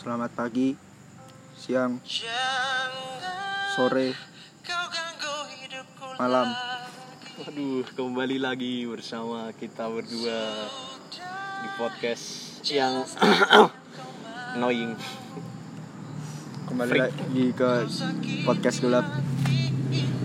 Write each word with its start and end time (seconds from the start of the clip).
Selamat 0.00 0.32
pagi, 0.32 0.72
siang, 1.60 2.00
sore, 3.76 4.16
malam. 6.16 6.56
Waduh, 7.44 7.84
kembali 7.92 8.40
lagi 8.40 8.88
bersama 8.88 9.52
kita 9.60 9.92
berdua 9.92 10.40
di 11.60 11.68
podcast 11.76 12.24
yang 12.72 13.04
annoying. 14.56 14.96
Kembali 16.64 16.90
Freak. 16.96 17.12
lagi 17.12 17.44
ke 17.52 17.70
podcast 18.48 18.80
gelap. 18.80 19.04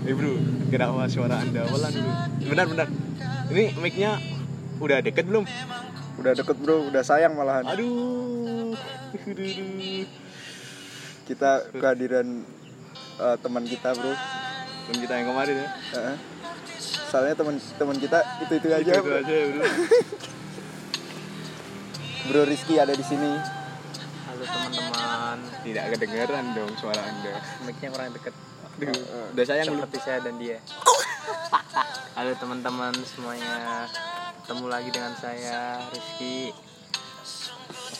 Eh 0.08 0.16
bro, 0.16 0.40
kenapa 0.72 1.04
suara 1.12 1.44
anda 1.44 1.68
pelan 1.68 1.92
dulu? 1.92 2.12
Benar 2.48 2.66
benar. 2.72 2.88
Ini 3.52 3.76
mic-nya 3.76 4.24
udah 4.80 5.04
deket 5.04 5.28
belum? 5.28 5.44
Udah 6.16 6.32
deket 6.32 6.56
bro, 6.64 6.88
udah 6.88 7.04
sayang 7.04 7.36
malahan. 7.36 7.68
Aduh. 7.76 8.45
Kita 11.26 11.50
kehadiran 11.74 12.26
eh, 13.20 13.36
teman 13.42 13.64
kita 13.66 13.92
bro. 13.96 14.12
Belum 14.86 14.98
kita 15.02 15.12
yang 15.18 15.28
kemarin 15.34 15.56
ya. 15.58 15.68
Heeh. 15.98 16.16
Soalnya 17.10 17.34
teman-teman 17.34 17.96
kita 17.98 18.18
itu 18.46 18.52
itu 18.60 18.68
aja. 18.70 18.92
Itu, 18.94 19.02
bro. 19.02 19.16
aja 19.18 19.34
ya 19.34 19.46
bro. 19.52 19.64
Bro 22.26 22.42
Rizky 22.42 22.74
ada 22.74 22.90
di 22.90 23.06
sini. 23.06 23.38
Halo 24.26 24.42
teman-teman, 24.42 25.38
Tidak 25.62 25.84
kedengeran 25.94 26.58
dong 26.58 26.74
suara 26.74 26.98
anda. 26.98 27.38
mic-nya 27.62 27.94
kurang 27.94 28.10
deket 28.10 28.34
Aduh, 28.76 28.92
udah 29.32 29.44
sayang 29.46 29.70
seperti 29.70 29.98
saya 30.02 30.18
dan 30.26 30.34
dia. 30.34 30.58
Halo 32.18 32.34
teman-teman 32.36 32.92
semuanya, 33.06 33.86
ketemu 34.42 34.66
lagi 34.66 34.90
dengan 34.90 35.14
saya 35.16 35.86
Rizky. 35.94 36.50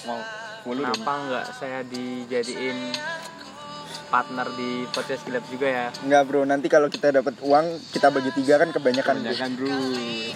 Mau 0.04 0.18
mulu 0.66 0.82
dong. 0.82 0.92
Kenapa 0.98 1.12
nggak 1.30 1.46
saya 1.54 1.80
dijadiin 1.86 2.78
partner 4.10 4.46
di 4.58 4.70
podcast 4.90 5.22
gelap 5.26 5.44
juga 5.46 5.66
ya? 5.70 5.86
Enggak 6.02 6.22
bro, 6.26 6.42
nanti 6.42 6.66
kalau 6.66 6.90
kita 6.90 7.14
dapat 7.14 7.38
uang 7.42 7.66
kita 7.94 8.10
bagi 8.10 8.30
tiga 8.34 8.58
kan 8.58 8.70
kebanyakan. 8.74 9.14
Kebanyakan 9.22 9.50
bro. 9.54 9.78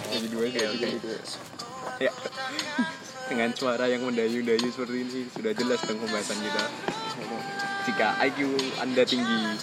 Jadi 0.07 0.27
dua 0.31 0.45
gitu. 0.47 1.11
Ya. 1.99 2.11
Dengan 3.27 3.51
suara 3.55 3.87
yang 3.87 4.03
mendayu-dayu 4.07 4.67
seperti 4.71 4.97
ini 5.07 5.19
sudah 5.31 5.51
jelas 5.55 5.79
dong 5.83 5.99
pembahasan 5.99 6.39
kita. 6.39 6.63
Jika 7.81 8.07
IQ 8.23 8.39
Anda 8.79 9.03
tinggi, 9.07 9.57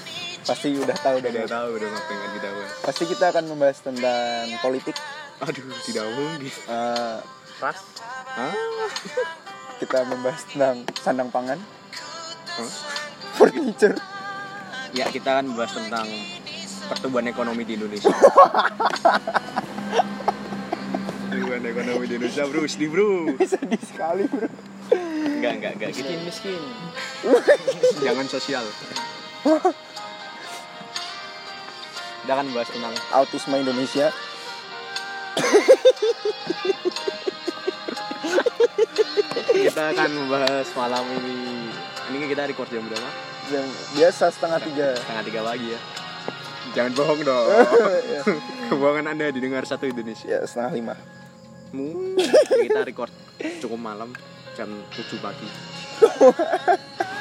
Pasti 0.49 0.73
udah 0.81 0.97
tahu 0.97 1.21
udah 1.21 1.29
udah 1.29 1.45
tahu 1.45 1.71
dong 1.77 1.93
apa 1.93 2.09
yang 2.09 2.23
akan 2.25 2.31
kita 2.41 2.49
bahas. 2.57 2.73
Pasti 2.81 3.05
kita 3.05 3.25
akan 3.37 3.45
membahas 3.53 3.79
tentang 3.85 4.45
politik. 4.65 4.97
Aduh, 5.45 5.77
tidak 5.85 6.09
mungkin. 6.17 6.49
Eh, 6.49 7.19
Ras, 7.61 7.79
Hah? 8.33 8.55
Kita 9.79 10.03
membahas 10.11 10.43
tentang 10.51 10.83
sandang 10.99 11.31
pangan, 11.31 11.59
Hah? 12.59 12.71
furniture. 13.39 13.95
Ya, 14.91 15.07
kita 15.07 15.39
akan 15.39 15.55
membahas 15.55 15.79
tentang 15.79 16.11
pertumbuhan 16.91 17.31
ekonomi 17.31 17.63
di 17.63 17.79
Indonesia. 17.79 18.11
pertumbuhan 21.31 21.63
ekonomi 21.63 22.05
di 22.11 22.15
Indonesia, 22.19 22.43
bro. 22.51 22.67
Sedih, 22.67 22.91
bro. 22.91 23.31
Sedih 23.55 23.83
sekali 23.87 24.27
bro. 24.27 24.51
Enggak, 24.91 25.53
enggak, 25.63 25.73
enggak 25.79 25.91
gitu. 25.95 26.11
miskin 26.11 26.21
miskin. 26.27 26.63
Jangan 28.05 28.27
sosial. 28.27 28.67
Kita 32.27 32.33
akan 32.35 32.51
bahas 32.51 32.69
tentang 32.75 32.95
Autisme 33.15 33.63
Indonesia. 33.63 34.11
kita 39.67 39.83
akan 39.95 40.11
membahas 40.15 40.67
malam 40.79 41.05
ini. 41.19 41.37
Ini 42.09 42.17
kita 42.31 42.43
record 42.49 42.69
jam 42.71 42.85
berapa? 42.87 43.11
Yang 43.51 43.67
biasa 43.97 44.25
setengah 44.33 44.61
tiga. 44.63 44.89
setengah 44.97 45.23
tiga 45.27 45.41
pagi 45.45 45.69
ya. 45.75 45.81
Jangan 46.77 46.93
bohong 46.95 47.21
dong. 47.25 47.47
Kebohongan 48.71 49.07
anda 49.11 49.27
didengar 49.33 49.65
satu 49.65 49.89
Indonesia. 49.89 50.29
Ya 50.29 50.41
setengah 50.45 50.73
lima. 50.77 50.95
Hmm, 51.69 52.17
kita 52.65 52.81
record 52.87 53.13
cukup 53.61 53.81
malam 53.81 54.13
jam 54.57 54.69
7 54.95 55.21
pagi. 55.21 55.49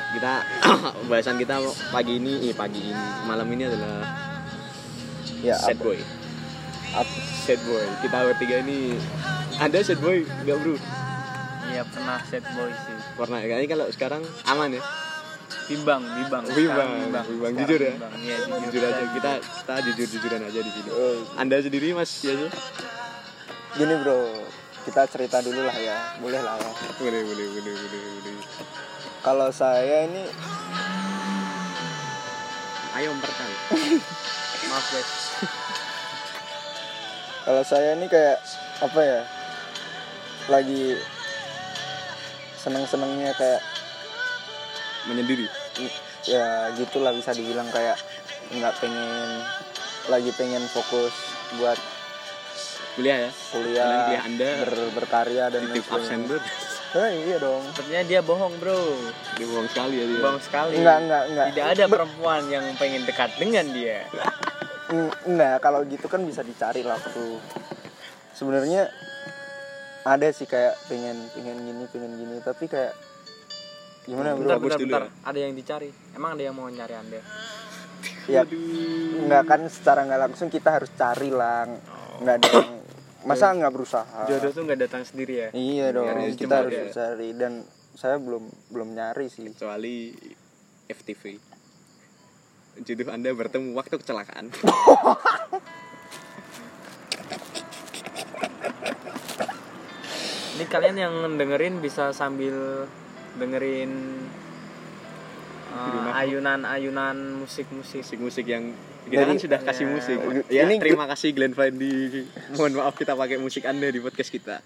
Kita 0.07 0.33
bahasan 1.11 1.35
kita 1.35 1.59
pagi 1.91 2.15
ini 2.15 2.47
eh, 2.47 2.55
pagi 2.55 2.79
ini. 2.79 3.05
Malam 3.27 3.47
ini 3.51 3.63
adalah 3.67 4.07
Ya 5.43 5.59
sad 5.59 5.77
boy. 5.83 5.99
Sad 7.43 7.59
boy. 7.67 7.85
Kita 8.01 8.17
bertiga 8.23 8.63
ini 8.63 8.95
anda 9.57 9.81
sad 9.81 9.97
boy? 9.97 10.21
Enggak 10.23 10.57
bro 10.61 10.77
Iya 11.67 11.83
pernah 11.83 12.17
set 12.23 12.43
boy 12.49 12.71
sih. 12.71 12.97
pernah 13.13 13.39
kayaknya 13.39 13.67
kalau 13.69 13.85
sekarang 13.89 14.21
aman 14.45 14.71
ya 14.73 14.83
Bimbang, 15.67 15.99
bimbang. 15.99 16.43
Bimbang, 16.47 16.55
Sekarang 16.55 16.91
bimbang. 17.01 17.25
Sekarang 17.25 17.55
Jujur 17.57 17.79
ya? 17.81 17.91
bimbang. 17.93 18.13
Iya, 18.17 18.35
jujur 18.61 18.81
aja 18.81 19.03
kita 19.09 19.31
kita 19.43 19.73
jujur 19.83 20.07
jujuran 20.09 20.41
aja 20.41 20.59
di 20.59 20.71
sini 20.71 20.89
Oh, 20.89 21.17
anda 21.35 21.55
sendiri 21.59 21.91
mas 21.91 22.11
ya 22.19 22.35
Gini 23.75 23.93
bro, 23.97 24.47
kita 24.83 25.05
cerita 25.05 25.37
dulu 25.39 25.61
lah 25.61 25.75
ya, 25.75 26.17
boleh 26.17 26.39
lah 26.39 26.55
ya. 26.55 26.71
boleh 26.97 27.21
boleh 27.21 27.45
boleh 27.51 27.73
boleh 27.75 28.01
boleh 28.15 28.35
Kalau 29.19 29.49
saya 29.51 30.07
ini 30.07 30.23
ayo 32.95 33.11
memperkan 33.11 33.49
Maaf 34.69 34.85
guys. 34.89 35.11
kalau 37.43 37.63
saya 37.63 37.93
ini 37.93 38.07
kayak 38.07 38.39
apa 38.79 38.99
ya 38.99 39.21
lagi 40.47 40.95
seneng-senengnya 42.67 43.31
kayak 43.33 43.63
menyendiri 45.07 45.47
ya 46.27 46.67
gitulah 46.75 47.15
bisa 47.15 47.31
dibilang 47.31 47.71
kayak 47.71 47.95
nggak 48.51 48.75
pengen 48.77 49.39
lagi 50.05 50.31
pengen 50.35 50.59
fokus 50.67 51.15
buat 51.55 51.79
kuliah 52.93 53.17
ya 53.23 53.31
kuliah, 53.53 53.85
Kalian 53.85 54.03
kuliah 54.03 54.21
Anda 54.21 54.49
ber- 54.59 54.91
berkarya 54.93 55.43
dan 55.47 55.61
lain 55.65 55.79
sebagainya. 55.79 56.39
Eh, 56.87 57.11
iya 57.25 57.37
dong 57.37 57.61
Sepertinya 57.69 58.03
dia 58.03 58.19
bohong 58.21 58.55
bro. 58.57 58.79
dia 59.35 59.45
bohong 59.45 59.67
sekali 59.69 59.95
ya 59.95 60.05
dia 60.07 60.19
Bohong 60.19 60.41
sekali. 60.41 60.73
enggak 60.75 60.97
enggak 60.99 61.23
enggak 61.27 61.45
Tidak 61.51 61.67
ada 61.69 61.85
perempuan 61.85 62.41
yang 62.47 62.63
pengen 62.75 63.03
dekat 63.03 63.31
dengan 63.37 63.65
dia. 63.69 64.07
Eng- 64.89 65.15
enggak 65.25 65.55
kalau 65.61 65.83
gitu 65.83 66.07
kan 66.07 66.23
bisa 66.23 66.41
dicari 66.41 66.81
lah 66.81 66.97
tuh 67.05 67.37
sebenarnya 68.33 68.87
ada 70.07 70.27
sih 70.29 70.45
kayak 70.45 70.79
pengen 70.87 71.17
pengen 71.31 71.57
gini 71.59 71.83
pengen 71.85 72.11
gini 72.15 72.35
tapi 72.39 72.65
kayak 72.65 72.95
gimana 74.03 74.33
bro 74.33 74.41
Bentar, 74.41 74.55
Bagus 74.55 74.63
bentar, 74.63 74.79
dulu 74.79 74.87
bentar. 74.87 75.03
ya. 75.03 75.09
Ada 75.25 75.39
yang 75.41 75.53
dicari. 75.53 75.89
Emang 76.13 76.31
ada 76.31 76.43
yang 76.43 76.55
mau 76.55 76.67
nyari 76.67 76.95
anda? 76.95 77.19
ya 78.25 78.43
enggak 78.43 79.43
kan 79.45 79.61
secara 79.67 80.03
nggak 80.03 80.21
langsung 80.21 80.47
kita 80.47 80.69
harus 80.69 80.91
cari 80.93 81.27
lah 81.27 81.63
nggak 82.19 82.35
ada 82.37 82.49
yang 82.51 82.71
masa 83.23 83.49
nggak 83.49 83.71
berusaha 83.71 84.27
Jodoh 84.27 84.51
tuh 84.51 84.63
nggak 84.67 84.79
datang 84.79 85.01
sendiri 85.01 85.33
ya? 85.41 85.49
iya 85.51 85.89
dong 85.89 86.05
Harus 86.05 86.35
kita 86.35 86.61
harus 86.61 86.71
ya. 86.71 86.83
mencari 86.85 87.29
dan 87.33 87.63
saya 87.95 88.19
belum 88.19 88.43
belum 88.69 88.89
nyari 88.93 89.27
sih 89.27 89.47
kecuali 89.49 90.11
FTV 90.85 91.23
jodoh 92.83 93.09
anda 93.09 93.31
bertemu 93.31 93.73
waktu 93.73 93.95
kecelakaan 93.95 94.51
Ini 100.57 100.65
kalian 100.65 100.97
yang 100.97 101.13
dengerin 101.37 101.77
bisa 101.77 102.09
sambil 102.11 102.89
dengerin 103.37 103.93
uh, 105.69 106.17
ayunan-ayunan 106.17 107.13
musik-musik. 107.37 108.01
musik-musik 108.01 108.45
yang 108.47 108.73
kita 109.05 109.23
kan 109.23 109.37
sudah 109.37 109.59
kasih 109.61 109.85
Ya. 109.85 109.93
musik. 109.93 110.17
Ini 110.17 110.41
ya 110.49 110.63
gr- 110.65 110.81
terima 110.81 111.05
kasih 111.07 111.29
Glenn 111.31 111.53
Fredly 111.53 112.25
mohon 112.51 112.73
maaf 112.73 112.97
kita 112.97 113.13
pakai 113.13 113.37
musik 113.37 113.63
anda 113.63 113.85
di 113.85 114.01
podcast 114.01 114.33
kita. 114.33 114.59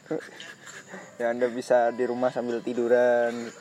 Ya 1.20 1.30
anda 1.30 1.46
bisa 1.46 1.92
di 1.92 2.08
rumah 2.08 2.32
sambil 2.32 2.58
tiduran 2.58 3.52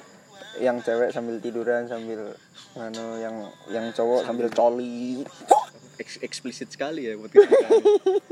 yang 0.57 0.81
cewek 0.81 1.11
sambil 1.11 1.37
tiduran 1.39 1.85
sambil 1.85 2.33
anu 2.75 3.19
yang 3.19 3.37
yang 3.69 3.91
cowok 3.91 4.25
sambil 4.25 4.47
coli. 4.49 5.27
Eks- 5.99 6.23
eksplisit 6.23 6.71
sekali 6.71 7.05
ya 7.05 7.19
podcast 7.19 7.45
kita. 7.45 7.69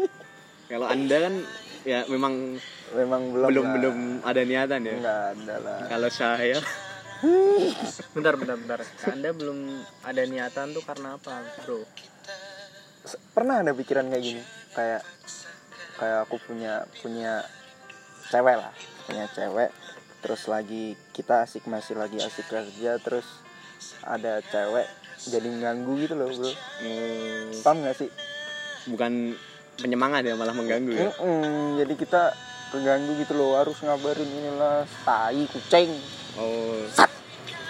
Kalau 0.73 0.87
anda 0.87 1.17
kan 1.21 1.35
ya 1.83 2.07
memang 2.07 2.57
memang 2.97 3.23
belum 3.33 3.49
belum 3.51 3.67
belum 3.77 3.97
ada 4.25 4.41
niatan 4.45 4.81
ya? 4.85 4.95
Enggak 4.97 5.21
ada 5.35 5.55
lah. 5.61 5.79
Kalau 5.89 6.11
saya. 6.13 6.59
Bentar, 8.15 8.39
bentar, 8.39 8.55
bentar. 8.55 8.79
Anda 9.11 9.35
belum 9.35 9.59
ada 10.07 10.23
niatan 10.23 10.71
tuh 10.71 10.87
karena 10.87 11.19
apa, 11.19 11.43
bro? 11.67 11.83
Pernah 13.35 13.67
ada 13.67 13.75
pikiran 13.75 14.07
kayak 14.07 14.23
gini? 14.23 14.43
Kayak 14.71 15.03
kayak 15.99 16.19
aku 16.31 16.39
punya 16.39 16.87
punya 17.03 17.43
cewek 18.31 18.55
lah. 18.63 18.71
Punya 19.11 19.27
cewek 19.35 19.75
terus 20.19 20.47
lagi 20.51 20.99
kita 21.15 21.47
asik 21.47 21.67
masih 21.71 21.95
lagi 21.95 22.19
asik 22.19 22.51
kerja 22.51 22.99
terus 22.99 23.27
ada 24.03 24.43
cewek 24.43 24.87
jadi 25.27 25.49
ganggu 25.59 25.99
gitu 25.99 26.15
loh 26.15 26.31
bro. 26.31 26.51
Hmm, 26.83 27.51
paham 27.67 27.83
gak 27.83 27.99
sih? 27.99 28.11
Bukan 28.95 29.35
penyemangat 29.79 30.23
ya 30.27 30.35
malah 30.39 30.55
mengganggu 30.55 30.93
ya? 30.95 31.11
Mm-mm, 31.11 31.83
jadi 31.83 31.95
kita 31.99 32.23
keganggu 32.69 33.17
gitu 33.17 33.33
loh 33.33 33.57
harus 33.57 33.77
ngabarin 33.79 34.27
inilah 34.27 34.85
tai 35.03 35.45
kucing. 35.47 35.91
Oh. 36.35 36.85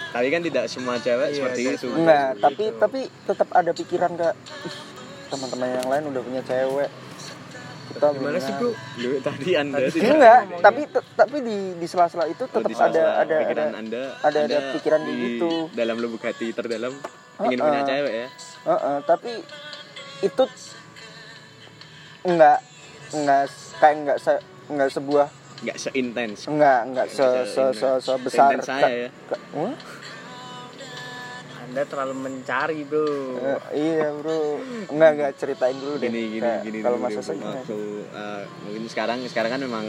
Tapi 0.09 0.27
kan 0.27 0.41
tidak 0.41 0.65
semua 0.65 0.97
cewek 0.97 1.29
Iya, 1.29 1.35
seperti 1.35 1.61
itu. 1.71 1.87
enggak 1.87 2.29
Gitu. 2.31 2.41
tapi 2.41 2.63
tapi 2.75 2.99
tetap 3.23 3.49
ada 3.51 3.71
pikiran 3.71 4.11
kak 4.13 4.33
"Ih, 4.65 4.75
teman-teman 5.27 5.67
yang 5.71 5.87
lain 5.87 6.03
udah 6.09 6.21
punya 6.21 6.41
cewek. 6.43 6.89
Kita 7.89 8.05
Gimana 8.11 8.37
sih 8.37 8.53
bro? 8.53 8.69
Lu 8.97 9.17
tadi 9.19 9.51
anda 9.55 9.77
Tadi 9.79 9.89
tidak 9.95 10.13
enggak 10.13 10.39
tapi 10.61 10.81
te- 10.85 11.09
tapi 11.15 11.37
di 11.39 11.57
di 11.73 11.85
sela-sela 11.85 12.25
itu 12.25 12.43
Oh, 12.43 12.49
tetap 12.51 12.69
di 12.69 12.75
ada 12.75 12.85
ada 12.85 13.01
ada 13.19 13.35
pikiran 13.39 13.67
anda 13.71 14.01
ada- 14.19 14.29
ada 14.29 14.39
Anda 14.41 14.57
pikiran 14.73 15.01
di 15.03 15.13
gitu. 15.15 15.51
dalam 15.73 15.95
lubuk 15.97 16.21
hati 16.21 16.47
terdalam 16.51 16.93
ingin 17.41 17.57
punya 17.59 17.81
cewek 17.83 18.13
ya? 18.15 18.27
Heeh, 18.67 18.97
tapi 19.05 19.31
itu 20.21 20.43
enggak 22.23 22.57
enggak 23.11 23.43
kayak 23.77 23.95
enggak 23.95 24.17
se, 24.19 24.33
enggak 24.69 24.89
sebuah. 24.91 25.27
Nggak 25.59 25.77
seintens. 25.77 26.39
Enggak 26.45 26.79
enggak 26.85 27.05
se 27.07 27.25
se 27.45 27.63
se, 27.73 27.89
sebesar 27.99 28.31
Seintens 28.47 28.63
saya 28.63 28.87
ya. 28.87 29.09
ka- 29.25 29.43
Hah? 29.53 29.73
Anda 31.61 31.83
terlalu 31.83 32.15
mencari 32.17 32.81
bro. 32.81 33.05
Eh, 33.37 33.59
iya 33.75 34.09
bro. 34.11 34.57
Enggak 34.87 35.09
enggak 35.13 35.31
ceritain 35.35 35.75
dulu 35.75 35.97
deh. 35.97 36.07
Gini 36.07 36.21
gini 36.31 36.41
Kayak 36.41 36.63
gini 36.63 36.77
kalau 36.79 36.97
dulu 36.97 37.05
masa 37.05 37.19
waktu 37.35 37.79
eh, 38.07 38.41
mungkin 38.63 38.83
sekarang 38.87 39.19
sekarang 39.27 39.51
kan 39.51 39.61
memang 39.61 39.85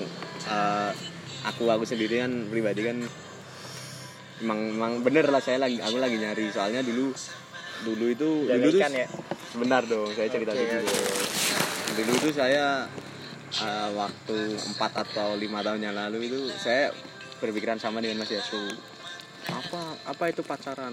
eh, 0.47 0.91
aku 1.43 1.65
aku 1.67 1.85
sendiri 1.85 2.21
kan 2.21 2.33
pribadi 2.47 2.81
kan 2.83 2.99
emang 4.41 4.61
emang 4.71 4.93
bener 5.01 5.29
lah 5.29 5.41
saya 5.41 5.57
lagi 5.57 5.79
aku 5.79 5.97
lagi 5.97 6.17
nyari. 6.17 6.49
Soalnya 6.49 6.83
dulu 6.83 7.15
dulu 7.81 8.05
itu 8.09 8.29
Jaga 8.45 8.59
dulu 8.59 8.69
tuh 8.69 8.81
ikan 8.83 8.93
ya? 8.93 9.07
sebentar 9.47 9.83
dong 9.83 10.09
saya 10.13 10.29
cerita 10.29 10.53
Oke, 10.53 10.63
dulu. 10.69 10.93
dulu 11.97 12.13
itu 12.15 12.31
saya 12.31 12.85
eh, 13.53 13.89
waktu 13.93 14.39
4 14.55 14.79
atau 14.79 15.35
lima 15.35 15.61
tahun 15.61 15.83
yang 15.83 15.97
lalu 15.97 16.31
itu 16.31 16.41
saya 16.55 16.95
berpikiran 17.41 17.77
sama 17.77 17.99
dengan 17.99 18.23
Mas 18.23 18.31
Yasu 18.31 18.79
apa 19.49 19.81
apa 20.07 20.25
itu 20.29 20.45
pacaran 20.45 20.93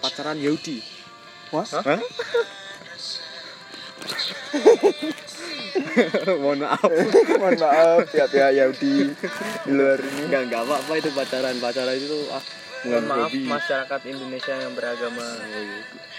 pacaran 0.00 0.40
Yahudi 0.40 0.80
Wah? 1.52 1.68
Hah? 1.68 2.00
mohon 6.42 6.58
maaf 6.64 6.90
mohon 7.40 7.58
maaf 7.60 8.06
ya 8.12 8.26
ya 8.28 8.46
Yahudi 8.50 9.12
di 9.64 9.70
luar 9.70 9.98
ini 10.00 10.20
Enggak, 10.28 10.42
enggak 10.48 10.62
apa-apa 10.64 10.92
itu 10.96 11.10
pacaran. 11.12 11.54
Pacaran 11.60 11.96
itu 11.96 12.18
ah 12.32 12.44
Mohon 12.82 13.04
maaf 13.06 13.30
hobi. 13.30 13.46
masyarakat 13.46 14.00
Indonesia 14.10 14.54
yang 14.58 14.74
beragama. 14.74 15.22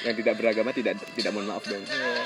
Yang 0.08 0.16
tidak 0.24 0.36
beragama 0.40 0.70
tidak 0.72 0.96
tidak 1.12 1.32
mohon 1.36 1.52
maaf 1.52 1.64
dong. 1.68 1.84
Iya. 1.84 2.24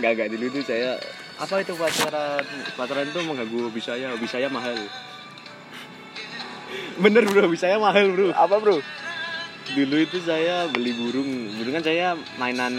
Enggak, 0.00 0.10
enggak 0.18 0.28
dulu 0.34 0.44
itu 0.50 0.60
saya 0.66 0.98
apa 1.38 1.54
itu 1.62 1.72
pacaran? 1.78 2.42
Pacaran 2.74 3.06
itu 3.06 3.20
mengganggu 3.22 3.58
hobi 3.70 3.78
saya. 3.78 4.10
Hobi 4.10 4.26
saya 4.26 4.50
mahal. 4.50 4.74
Bener 6.98 7.22
bro, 7.30 7.46
hobi 7.46 7.54
saya 7.54 7.78
mahal 7.78 8.10
bro. 8.10 8.34
apa 8.34 8.58
bro 8.58 8.82
Dulu 9.68 9.96
itu 10.00 10.18
saya 10.24 10.66
beli 10.66 10.96
burung. 10.96 11.28
Burung 11.60 11.74
kan 11.78 11.84
saya 11.84 12.18
mainan 12.40 12.74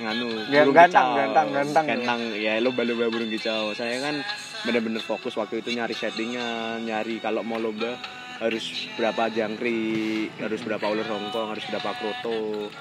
nganu. 0.00 0.48
Burung 0.48 0.74
gantang, 0.74 1.12
kicau. 1.12 1.18
gantang, 1.20 1.48
gantang. 1.52 1.84
Gantang, 1.86 2.20
ya 2.40 2.56
lomba-lomba 2.58 3.06
burung 3.12 3.30
kicau. 3.30 3.76
Saya 3.76 4.00
kan 4.00 4.18
bener-bener 4.64 5.04
fokus 5.04 5.36
waktu 5.36 5.60
itu 5.60 5.76
nyari 5.76 5.92
settingan, 5.92 6.88
nyari 6.88 7.20
kalau 7.20 7.44
mau 7.44 7.60
lomba 7.60 8.00
harus 8.40 8.90
berapa 8.98 9.28
jangkrik, 9.30 10.34
harus 10.40 10.60
berapa 10.64 10.82
ular 10.88 11.06
hongkong, 11.06 11.52
harus 11.52 11.64
berapa 11.68 11.90
kroto. 12.00 12.72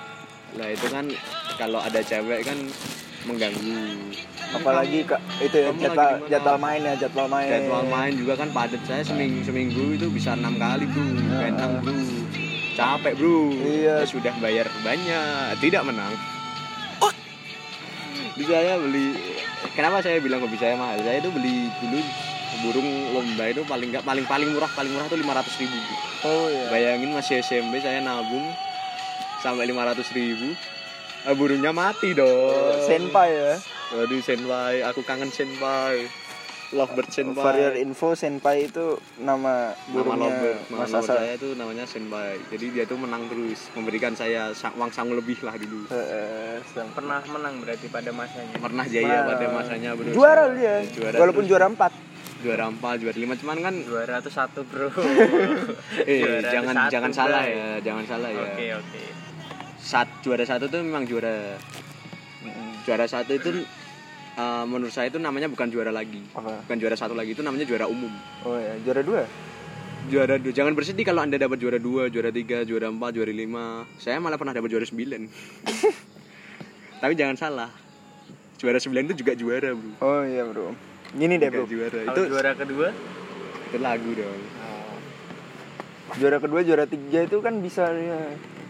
Nah 0.58 0.68
itu 0.72 0.88
kan 0.88 1.06
kalau 1.60 1.84
ada 1.84 2.00
cewek 2.02 2.48
kan 2.48 2.58
mengganggu. 3.28 4.12
apalagi 4.52 5.08
kak 5.08 5.22
itu 5.40 5.58
ya 5.64 5.70
Kamu 5.72 5.80
jadwal 5.80 6.12
di 6.12 6.28
jadwal 6.28 6.58
main 6.60 6.82
ya 6.84 6.94
jadwal 7.00 7.28
main 7.32 7.48
Jadwal 7.48 7.86
main 7.88 8.12
juga 8.20 8.34
kan 8.36 8.50
padat 8.52 8.82
saya 8.84 9.04
seminggu 9.08 9.40
seminggu 9.48 9.96
itu 9.96 10.12
bisa 10.12 10.36
enam 10.36 10.60
kali 10.60 10.84
bro, 10.92 11.06
gantang 11.40 11.80
bro, 11.80 11.96
capek 12.76 13.14
bro. 13.16 13.48
Iya. 13.64 14.04
Ya 14.04 14.06
sudah 14.08 14.34
bayar 14.44 14.68
banyak, 14.84 15.56
tidak 15.64 15.88
menang. 15.88 16.14
Jadi 18.32 18.58
saya 18.58 18.74
beli, 18.80 19.14
kenapa 19.78 20.02
saya 20.02 20.18
bilang 20.18 20.42
hobi 20.42 20.58
saya 20.58 20.74
mahal? 20.74 20.98
Saya 21.04 21.22
itu 21.22 21.30
beli 21.30 21.70
dulu 21.78 22.00
burung 22.66 22.90
lomba 23.16 23.48
itu 23.48 23.62
paling 23.64 23.94
nggak 23.94 24.04
paling 24.04 24.26
paling 24.28 24.50
murah 24.52 24.68
paling 24.76 24.92
murah 24.92 25.08
tuh 25.08 25.16
lima 25.16 25.38
ratus 25.38 25.56
ribu. 25.62 25.78
oh 26.28 26.52
iya 26.52 26.68
Bayangin 26.68 27.16
masih 27.16 27.40
SMP 27.40 27.80
saya 27.80 28.04
nabung 28.04 28.44
sampai 29.40 29.70
lima 29.70 29.88
ratus 29.88 30.10
ribu. 30.12 30.58
Eh, 31.22 31.36
burungnya 31.36 31.70
mati 31.70 32.14
dong. 32.14 32.82
senpai 32.82 33.30
ya 33.30 33.54
Waduh 33.92 34.18
senpai, 34.20 34.82
aku 34.82 35.04
kangen 35.04 35.30
senpai. 35.30 36.08
Lovebird 36.72 37.12
senpai. 37.12 37.36
for 37.36 37.52
your 37.54 37.76
info 37.76 38.16
senpai 38.16 38.64
itu 38.64 38.96
nama 39.20 39.76
nama 39.76 39.92
burungnya 39.92 40.32
lovebird, 40.32 40.58
nama 40.64 40.80
Mas 40.80 40.90
lovebird 40.90 41.04
Asa 41.04 41.20
saya 41.20 41.34
itu 41.36 41.48
namanya 41.54 41.84
senpai. 41.84 42.40
Jadi 42.48 42.66
dia 42.72 42.84
tuh 42.88 42.96
menang 42.96 43.28
terus, 43.28 43.68
memberikan 43.76 44.16
saya 44.16 44.56
sa- 44.56 44.72
uang 44.72 44.88
sangu 44.90 45.12
lebih 45.12 45.36
lah 45.44 45.52
dulu. 45.54 45.84
Eh, 45.86 46.00
eh, 46.00 46.56
sen- 46.66 46.88
Pernah 46.96 47.20
menang 47.28 47.60
berarti 47.60 47.92
pada 47.92 48.10
masanya. 48.10 48.56
Pernah 48.56 48.86
jaya 48.88 49.18
pada 49.28 49.46
masanya 49.52 49.90
bro. 49.94 50.10
juara 50.10 50.44
dia 50.56 50.76
Juara 50.90 51.16
walaupun 51.20 51.44
terus. 51.44 51.52
juara 51.52 51.68
empat 51.68 51.92
juara 52.42 52.66
empat, 52.66 52.96
juara 52.98 53.18
lima 53.20 53.36
cuman 53.36 53.58
kan 53.62 53.76
Juara 53.78 54.16
tuh 54.18 54.32
satu 54.32 54.64
bro. 54.64 54.88
eh 56.08 56.20
Juara 56.24 56.50
jangan 56.50 56.76
satu, 56.80 56.90
jangan 56.90 57.12
salah 57.12 57.44
ya, 57.46 57.68
jangan 57.84 58.06
salah 58.08 58.30
ya. 58.32 58.42
Oke 58.48 58.68
oke. 58.74 59.04
Sat, 59.82 60.08
juara 60.22 60.46
satu 60.46 60.66
tuh 60.66 60.80
memang 60.80 61.04
juara. 61.04 61.58
Juara 62.82 63.06
satu 63.06 63.34
itu 63.34 63.66
eh, 64.34 64.64
menurut 64.66 64.90
saya 64.90 65.10
itu 65.10 65.18
namanya 65.18 65.46
bukan 65.46 65.68
juara 65.68 65.90
lagi. 65.90 66.22
apa 66.32 66.62
Bukan 66.66 66.78
juara 66.78 66.96
satu 66.96 67.14
lagi 67.14 67.34
itu 67.34 67.42
namanya 67.42 67.66
juara 67.66 67.86
umum. 67.86 68.10
oh 68.42 68.58
ya 68.58 68.74
juara 68.82 69.02
dua 69.02 69.24
juara 70.04 70.36
dua 70.36 70.50
jangan 70.50 70.74
bersedih 70.74 71.06
kalau 71.06 71.22
anda 71.22 71.38
dapat 71.38 71.58
juara 71.58 71.78
dua 71.78 72.10
juara 72.10 72.30
tiga 72.30 72.66
juara 72.66 72.90
empat 72.90 73.14
juara 73.14 73.30
lima 73.30 73.86
saya 73.98 74.18
malah 74.18 74.34
pernah 74.34 74.50
dapat 74.50 74.66
juara 74.68 74.82
sembilan 74.82 75.30
tapi 77.06 77.14
jangan 77.14 77.38
salah 77.38 77.70
juara 78.58 78.82
sembilan 78.82 79.04
itu 79.06 79.22
juga 79.22 79.38
juara 79.38 79.70
bro 79.70 79.94
oh 80.02 80.26
iya 80.26 80.42
bro 80.42 80.74
gini 81.14 81.38
deh 81.38 81.54
bro 81.54 81.70
juara 81.70 81.94
Kalau 82.02 82.18
itu 82.18 82.22
juara 82.28 82.52
kedua? 82.58 82.88
itu 83.62 83.78
lagu 83.78 84.10
dong 84.10 84.42
juara 86.18 86.38
kedua 86.42 86.60
juara 86.62 86.86
tiga 86.86 87.20
itu 87.22 87.38
kan 87.38 87.54
bisa 87.62 87.94
ya. 87.94 88.20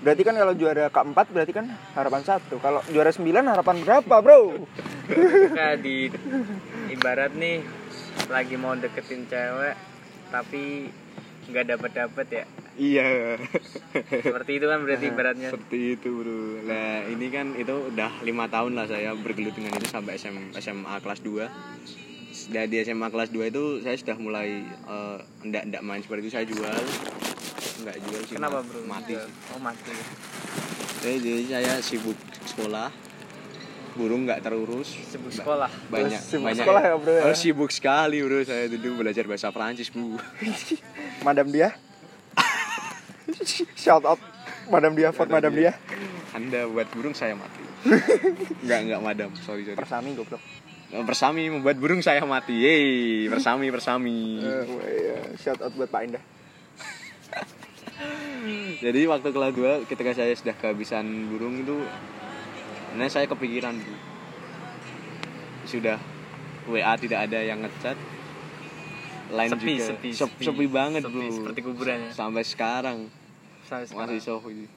Berarti 0.01 0.21
kan 0.25 0.33
kalau 0.33 0.53
juara 0.57 0.89
keempat 0.89 1.25
berarti 1.29 1.53
kan 1.53 1.65
harapan 1.93 2.21
satu. 2.25 2.57
Kalau 2.57 2.81
juara 2.89 3.13
sembilan 3.13 3.45
harapan 3.53 3.77
berapa 3.85 4.15
bro? 4.21 4.65
Kayak 5.57 5.77
di 5.85 6.09
ibarat 6.89 7.31
nih 7.37 7.61
lagi 8.27 8.55
mau 8.57 8.73
deketin 8.73 9.29
cewek 9.29 9.75
tapi 10.33 10.89
nggak 11.51 11.65
dapet 11.75 11.91
dapet 11.93 12.27
ya. 12.31 12.45
iya. 12.79 13.35
Seperti 14.23 14.51
itu 14.57 14.65
kan 14.65 14.79
berarti 14.87 15.05
ibaratnya. 15.11 15.49
seperti 15.53 15.99
itu 15.99 16.09
bro. 16.09 16.65
Nah 16.65 17.05
ini 17.05 17.27
kan 17.29 17.53
itu 17.53 17.93
udah 17.93 18.11
lima 18.25 18.47
tahun 18.47 18.73
lah 18.79 18.87
saya 18.89 19.13
bergelut 19.13 19.53
dengan 19.53 19.75
itu 19.77 19.85
sampai 19.85 20.17
SM, 20.17 20.55
SMA 20.57 20.95
kelas 21.03 21.21
2 21.21 22.51
dan 22.51 22.65
di 22.71 22.81
SMA 22.81 23.07
kelas 23.11 23.29
2 23.29 23.51
itu 23.51 23.63
saya 23.83 23.95
sudah 23.99 24.17
mulai 24.17 24.63
eh, 24.65 25.17
enggak 25.45 25.63
enggak 25.69 25.83
main 25.83 26.01
seperti 26.01 26.25
itu. 26.25 26.31
Saya 26.33 26.45
jual 26.47 26.81
enggak 27.81 27.97
jual 27.99 28.21
sih 28.23 28.35
Kenapa 28.37 28.61
bro? 28.61 28.79
mati 28.85 29.13
sih. 29.13 29.33
Oh 29.51 29.59
mati. 29.59 29.91
jadi, 31.01 31.17
jadi 31.17 31.43
saya 31.49 31.73
sibuk 31.81 32.17
sekolah. 32.45 32.89
Burung 33.91 34.23
nggak 34.23 34.39
terurus. 34.39 34.87
Sibuk 35.03 35.33
sekolah. 35.33 35.67
banyak 35.89 36.15
Sibuk 36.15 36.47
banyak. 36.47 36.63
sekolah 36.63 36.81
ya, 36.81 36.95
bro, 36.95 37.11
ya? 37.11 37.23
Oh, 37.27 37.35
sibuk 37.35 37.71
sekali 37.71 38.23
bro. 38.23 38.39
Saya 38.41 38.71
dulu 38.71 39.03
belajar 39.03 39.25
bahasa 39.25 39.51
Prancis 39.51 39.89
bro 39.89 40.15
madam 41.27 41.49
dia? 41.49 41.75
Shout 43.75 44.05
out 44.05 44.21
madam 44.69 44.93
dia 44.93 45.09
for 45.11 45.25
madam 45.27 45.51
dia. 45.51 45.75
Anda 46.31 46.69
buat 46.69 46.87
burung 46.93 47.11
saya 47.11 47.35
mati. 47.35 47.59
Nggak 48.63 48.79
nggak 48.87 49.01
madam. 49.01 49.29
Sorry 49.41 49.65
sorry. 49.65 49.75
Persami 49.75 50.13
goblok. 50.13 50.39
Oh, 50.91 51.03
Persami 51.03 51.47
membuat 51.47 51.79
burung 51.79 52.03
saya 52.03 52.21
mati. 52.23 52.61
Yeay, 52.61 53.25
persami 53.27 53.71
persami. 53.71 54.39
Eh, 54.39 54.63
iya. 54.93 55.19
shout 55.35 55.59
out 55.59 55.71
buat 55.73 55.87
Pak 55.87 56.01
Indah 56.03 56.23
Jadi 58.81 59.05
waktu 59.05 59.29
kelas 59.29 59.53
2 59.53 59.85
ketika 59.85 60.11
saya 60.17 60.33
sudah 60.33 60.55
kehabisan 60.57 61.05
burung 61.29 61.61
itu 61.61 61.77
nah 62.91 63.07
saya 63.07 63.29
kepikiran 63.29 63.77
Bu. 63.77 63.93
Sudah 65.63 65.95
WA 66.67 66.93
tidak 66.97 67.29
ada 67.29 67.39
yang 67.39 67.61
ngechat. 67.61 67.95
Lain 69.31 69.47
Sepi, 69.47 69.79
juga 69.79 69.85
sepi, 69.95 70.09
Sep- 70.11 70.41
sepi, 70.43 70.65
banget, 70.67 71.07
Sepi, 71.07 71.15
Bro. 71.15 71.31
Seperti 71.31 71.59
kuburannya. 71.63 72.11
Sampai 72.11 72.43
sekarang 72.43 73.07
Sampai 73.63 73.87
sekarang. 73.87 74.11
masih 74.11 74.19
sofi. 74.19 74.67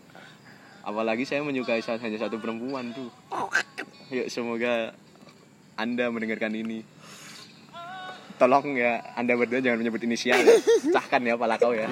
Apalagi 0.85 1.25
saya 1.26 1.42
menyukai 1.42 1.83
hanya 1.83 2.18
satu 2.21 2.38
perempuan 2.38 2.94
tuh. 2.94 3.11
Yuk 4.14 4.30
semoga 4.30 4.94
Anda 5.75 6.06
mendengarkan 6.12 6.54
ini. 6.54 6.87
Tolong 8.38 8.78
ya 8.78 9.02
Anda 9.18 9.35
berdua 9.35 9.59
jangan 9.59 9.83
menyebut 9.83 10.04
inisial. 10.06 10.38
ya. 10.38 10.54
Pecahkan 10.87 11.25
ya 11.26 11.35
pala 11.35 11.59
kau 11.59 11.75
ya. 11.75 11.88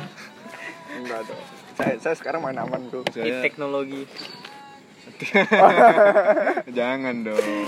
enggak 0.93 1.25
dong 1.25 1.62
saya 1.77 1.95
saya 2.01 2.15
sekarang 2.17 2.41
main 2.45 2.59
aman 2.59 2.89
bro. 2.89 3.03
Saya 3.11 3.41
teknologi. 3.41 4.05
jangan 6.79 7.15
dong. 7.23 7.67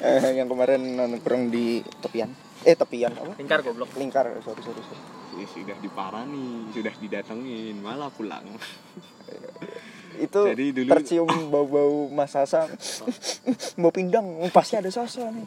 eh, 0.00 0.32
yang 0.36 0.48
kemarin 0.48 0.96
nongkrong 0.96 1.52
di 1.52 1.80
tepian. 2.00 2.32
Eh 2.64 2.74
tepian 2.74 3.12
apa? 3.12 3.32
Lingkar 3.36 3.60
goblok. 3.64 3.90
lingkar 3.96 4.26
sorry 4.40 4.62
sorry 4.64 4.82
sorry. 4.82 5.02
Ya 5.38 5.46
sudah 5.46 5.76
diparani 5.78 6.72
sudah 6.74 6.94
didatengin 6.98 7.78
malah 7.78 8.10
pulang 8.10 8.42
itu 10.18 10.40
Jadi 10.50 10.64
dulu- 10.74 10.90
tercium 10.98 11.30
bau-bau 11.48 12.10
Mas 12.10 12.34
Sasa 12.34 12.66
mau 13.78 13.92
pindang 13.96 14.26
pasti 14.50 14.74
ada 14.74 14.90
Sasa 14.90 15.30
nih. 15.30 15.46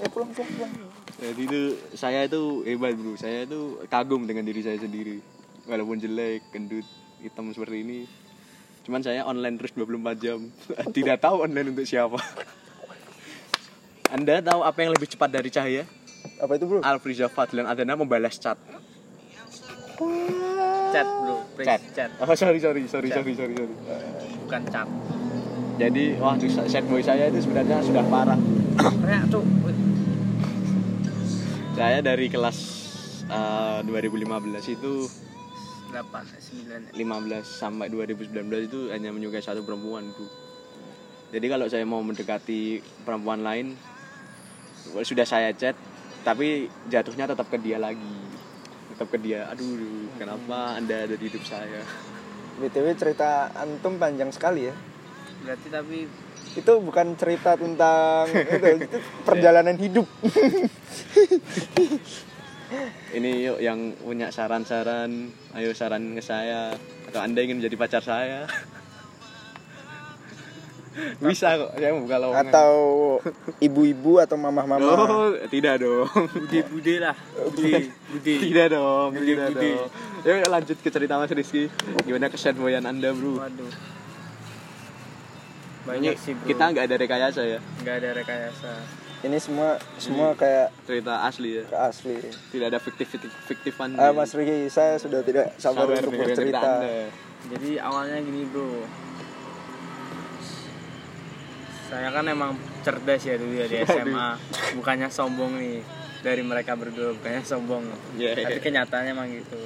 Ya 0.00 0.08
pulang 0.08 0.32
pulang 0.32 0.50
pulang. 0.56 0.72
Jadi 1.16 1.42
itu 1.44 1.60
saya 1.96 2.24
itu 2.24 2.64
hebat 2.64 2.96
bro. 2.96 3.16
Saya 3.16 3.44
itu 3.44 3.80
kagum 3.88 4.24
dengan 4.24 4.44
diri 4.44 4.64
saya 4.64 4.80
sendiri. 4.80 5.20
Walaupun 5.68 6.00
jelek 6.00 6.48
gendut 6.48 6.86
hitam 7.20 7.52
seperti 7.52 7.82
ini. 7.82 7.98
Cuman 8.86 9.02
saya 9.02 9.26
online 9.26 9.58
terus 9.58 9.74
24 9.74 10.22
jam. 10.22 10.40
Tidak 10.96 11.16
tahu 11.18 11.42
online 11.42 11.74
untuk 11.74 11.86
siapa. 11.88 12.22
Anda 14.14 14.38
tahu 14.38 14.62
apa 14.62 14.78
yang 14.86 14.94
lebih 14.94 15.10
cepat 15.10 15.34
dari 15.34 15.50
cahaya? 15.50 15.82
Apa 16.38 16.54
itu 16.54 16.70
bro? 16.70 16.78
Alfriza 16.86 17.26
Fadlan 17.26 17.66
Adana 17.66 17.98
membalas 17.98 18.38
chat. 18.38 18.54
Chat 20.94 21.08
bro, 21.08 21.42
please 21.58 21.66
chat. 21.66 21.80
chat. 21.96 22.10
oh 22.22 22.28
sorry 22.38 22.62
sorry 22.62 22.86
sorry 22.86 23.10
sorry 23.10 23.32
sorry 23.34 23.54
sorry. 23.58 23.74
Bukan 24.46 24.62
chat. 24.70 24.88
jadi 25.76 26.16
wah 26.16 26.38
sad 26.40 26.84
boy 26.88 27.04
saya 27.04 27.28
itu 27.28 27.42
sebenarnya 27.42 27.82
sudah 27.82 28.04
parah. 28.06 28.38
Tuh. 29.34 29.44
saya 31.76 32.00
dari 32.00 32.32
kelas 32.32 32.56
eh, 33.28 33.78
2015 33.84 34.72
itu 34.72 34.92
8, 35.92 36.92
9 36.92 36.96
15 36.96 37.46
sampai 37.46 37.86
2019 37.88 38.66
itu 38.66 38.78
hanya 38.90 39.14
menyukai 39.14 39.42
satu 39.42 39.62
perempuan 39.62 40.10
bu. 40.12 40.26
Jadi 41.30 41.46
kalau 41.50 41.66
saya 41.66 41.82
mau 41.82 42.02
mendekati 42.02 42.82
perempuan 43.02 43.42
lain 43.42 43.74
sudah 45.02 45.26
saya 45.26 45.50
chat 45.52 45.74
tapi 46.22 46.70
jatuhnya 46.90 47.30
tetap 47.30 47.46
ke 47.50 47.58
dia 47.58 47.78
lagi. 47.78 48.18
Tetap 48.94 49.08
ke 49.12 49.18
dia 49.20 49.46
aduh 49.50 50.10
kenapa 50.18 50.78
anda 50.78 51.06
ada 51.06 51.14
di 51.14 51.26
hidup 51.26 51.42
saya? 51.46 51.82
Btw 52.56 52.96
cerita 52.96 53.52
antum 53.52 54.00
panjang 54.00 54.32
sekali 54.32 54.70
ya. 54.70 54.74
Berarti 55.44 55.68
tapi 55.68 56.08
itu 56.56 56.72
bukan 56.80 57.12
cerita 57.20 57.52
tentang 57.60 58.32
itu, 58.56 58.66
itu 58.80 58.98
perjalanan 59.28 59.76
hidup 59.76 60.08
ini 63.14 63.46
yuk 63.46 63.58
yang 63.62 63.94
punya 64.02 64.34
saran-saran 64.34 65.30
ayo 65.54 65.70
saran 65.70 66.18
ke 66.18 66.22
saya 66.22 66.74
atau 67.06 67.20
anda 67.22 67.38
ingin 67.42 67.62
menjadi 67.62 67.76
pacar 67.78 68.02
saya 68.02 68.46
bisa 71.20 71.60
kok 71.60 71.70
saya 71.76 71.92
mau 71.92 72.08
buka 72.08 72.16
lowongan 72.16 72.48
atau 72.48 72.72
ibu-ibu 73.60 74.16
atau 74.18 74.36
mamah-mama 74.40 74.80
oh 74.96 75.28
tidak 75.52 75.84
dong 75.84 76.08
bude-bude 76.32 76.94
lah. 77.04 77.16
Bude, 77.52 77.92
bude. 78.10 78.34
tidak 78.40 78.66
dong 78.72 79.12
Budi, 79.12 79.32
tidak 79.36 79.48
Budi. 79.52 79.72
dong 79.76 79.88
yuk 80.24 80.48
lanjut 80.50 80.78
ke 80.80 80.88
cerita 80.88 81.20
mas 81.20 81.30
Rizky 81.30 81.68
gimana 82.02 82.32
kesan 82.32 82.56
boyan 82.58 82.84
anda 82.88 83.12
bro 83.12 83.38
Waduh. 83.38 83.72
Banyak 85.86 86.18
sih 86.18 86.34
bro. 86.34 86.50
kita 86.50 86.64
nggak 86.74 86.84
ada 86.90 86.96
rekayasa 86.98 87.40
ya 87.46 87.60
nggak 87.84 87.94
ada 88.02 88.10
rekayasa. 88.16 89.05
Ini 89.26 89.38
semua 89.42 89.76
semua 89.98 90.32
kayak 90.38 90.70
cerita 90.86 91.26
asli 91.26 91.58
ya 91.58 91.64
ke 91.66 91.76
asli 91.76 92.14
tidak 92.54 92.66
ada 92.70 92.78
fiktif 92.78 93.06
fiktif 93.10 93.32
fiktifan 93.50 93.98
Ah, 93.98 94.14
Mas 94.14 94.30
Riki 94.32 94.70
saya 94.70 94.96
sudah 95.02 95.20
tidak 95.26 95.52
sabar, 95.58 95.90
untuk 95.90 96.14
bercerita 96.14 96.62
Anda. 96.62 97.10
Jadi 97.46 97.78
awalnya 97.78 98.18
gini 98.22 98.42
bro. 98.50 98.82
Saya 101.86 102.10
kan 102.10 102.26
emang 102.26 102.58
cerdas 102.82 103.22
ya 103.22 103.38
dulu 103.38 103.54
ya 103.54 103.66
di 103.70 103.78
SMA. 103.86 104.28
Bukannya 104.74 105.06
sombong 105.06 105.54
nih 105.54 105.78
dari 106.26 106.42
mereka 106.42 106.74
berdua, 106.74 107.14
bukannya 107.14 107.46
sombong. 107.46 107.86
Iya, 108.18 108.34
iya. 108.34 108.46
Tapi 108.50 108.58
kenyataannya 108.58 109.10
emang 109.14 109.30
gitu. 109.30 109.58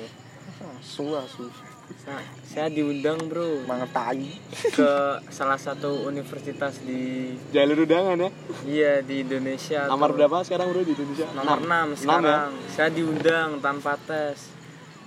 su 0.80 1.12
asu 1.16 1.48
Sa- 1.96 2.22
Saya 2.42 2.66
diundang 2.66 3.18
bro 3.24 3.62
mengetai 3.62 4.26
ke 4.70 4.90
salah 5.28 5.54
satu 5.54 6.02
universitas 6.02 6.78
di 6.78 7.34
jalur 7.48 7.78
undangan 7.80 8.18
ya 8.18 8.30
iya 8.64 8.92
di 9.00 9.22
Indonesia. 9.22 9.86
nomor 9.86 10.10
berapa 10.12 10.42
sekarang 10.42 10.68
bro 10.68 10.82
di 10.82 10.92
Indonesia 10.92 11.26
Nomor 11.32 11.56
6 11.56 11.62
Enam 11.62 11.88
sekarang. 11.94 12.50
Saya 12.68 12.88
diundang 12.88 13.50
tanpa 13.58 13.94
tes. 14.00 14.50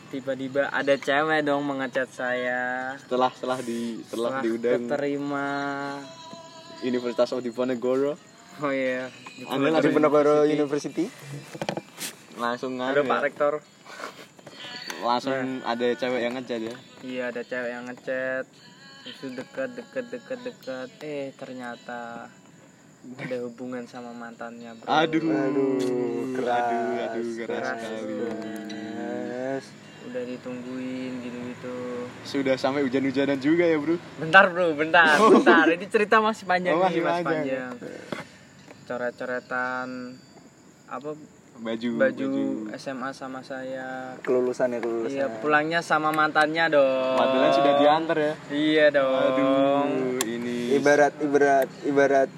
Tiba-tiba 0.09 0.69
ada 0.69 0.93
cewek 0.93 1.41
dong 1.41 1.65
mengecat 1.65 2.05
saya. 2.07 2.93
setelah 2.97 3.33
setelah 3.33 3.59
di 3.59 3.97
setelah 4.03 4.39
diundang 4.39 4.85
keterima. 4.85 5.49
Universitas 6.79 7.31
of 7.31 7.39
Diponegoro 7.39 8.13
Oh 8.59 8.69
iya. 8.69 9.09
Anda 9.49 9.73
langsung 9.73 9.91
Penogoro 9.91 10.45
University 10.45 11.09
langsung 12.35 12.77
Ada 12.77 13.01
Pak 13.01 13.09
ya. 13.09 13.23
Rektor. 13.23 13.53
Langsung 15.03 15.35
ada 15.61 15.87
cewek 15.91 16.21
yang 16.21 16.33
ngejar 16.33 16.59
ya 16.61 16.75
Iya 16.99 17.23
ada 17.27 17.41
cewek 17.41 17.69
yang 17.69 17.85
ngechat. 17.85 18.45
Itu 19.03 19.25
deket 19.29 19.69
deket 19.73 20.05
deket 20.09 20.39
deket. 20.41 20.89
Eh 20.97 21.29
ternyata 21.33 22.31
ada 23.03 23.37
hubungan 23.41 23.83
sama 23.83 24.09
mantannya 24.11 24.71
bro. 24.73 24.87
aduh 24.87 25.19
Aduh, 25.19 25.75
keras. 26.33 26.63
aduh 26.63 27.03
aduh 27.03 27.25
keras 27.35 27.59
Keras, 27.59 27.77
sekali 27.77 28.15
Yes. 29.25 29.65
Udah 30.03 30.23
ditungguin 30.25 31.13
gitu 31.19 31.39
gitu. 31.45 31.75
sudah 32.23 32.55
sampai 32.55 32.81
hujan-hujanan 32.81 33.35
juga 33.37 33.63
ya 33.63 33.75
bro 33.75 33.99
Bentar 34.17 34.47
bro, 34.47 34.71
bentar, 34.73 35.19
bentar. 35.19 35.67
Ini 35.69 35.85
cerita 35.85 36.17
masih 36.17 36.43
panjang 36.45 36.73
Oh, 36.73 36.81
masih 36.81 36.95
nih, 36.95 37.03
masih 37.03 37.23
panjang. 37.23 37.71
panjang. 37.75 38.07
Coret-coretan 38.83 39.87
apa 40.85 41.09
baju 41.53 41.89
baju 41.95 42.29
SMA 42.73 43.09
sama 43.11 43.39
saya. 43.41 44.17
kelulusan 44.19 44.73
ya 44.73 44.79
kelulusan 44.79 45.13
Iya, 45.13 45.27
pulangnya 45.37 45.79
sama 45.79 46.09
mantannya 46.09 46.65
dong. 46.67 47.15
Padahal 47.15 47.53
sudah 47.53 47.73
diantar 47.77 48.17
ya 48.17 48.33
Iya 48.49 48.85
dong. 48.89 49.13
aduh 49.13 49.85
ini 50.23 50.73
ibarat 50.73 51.13
ibarat 51.19 51.69
ibarat 51.83 52.29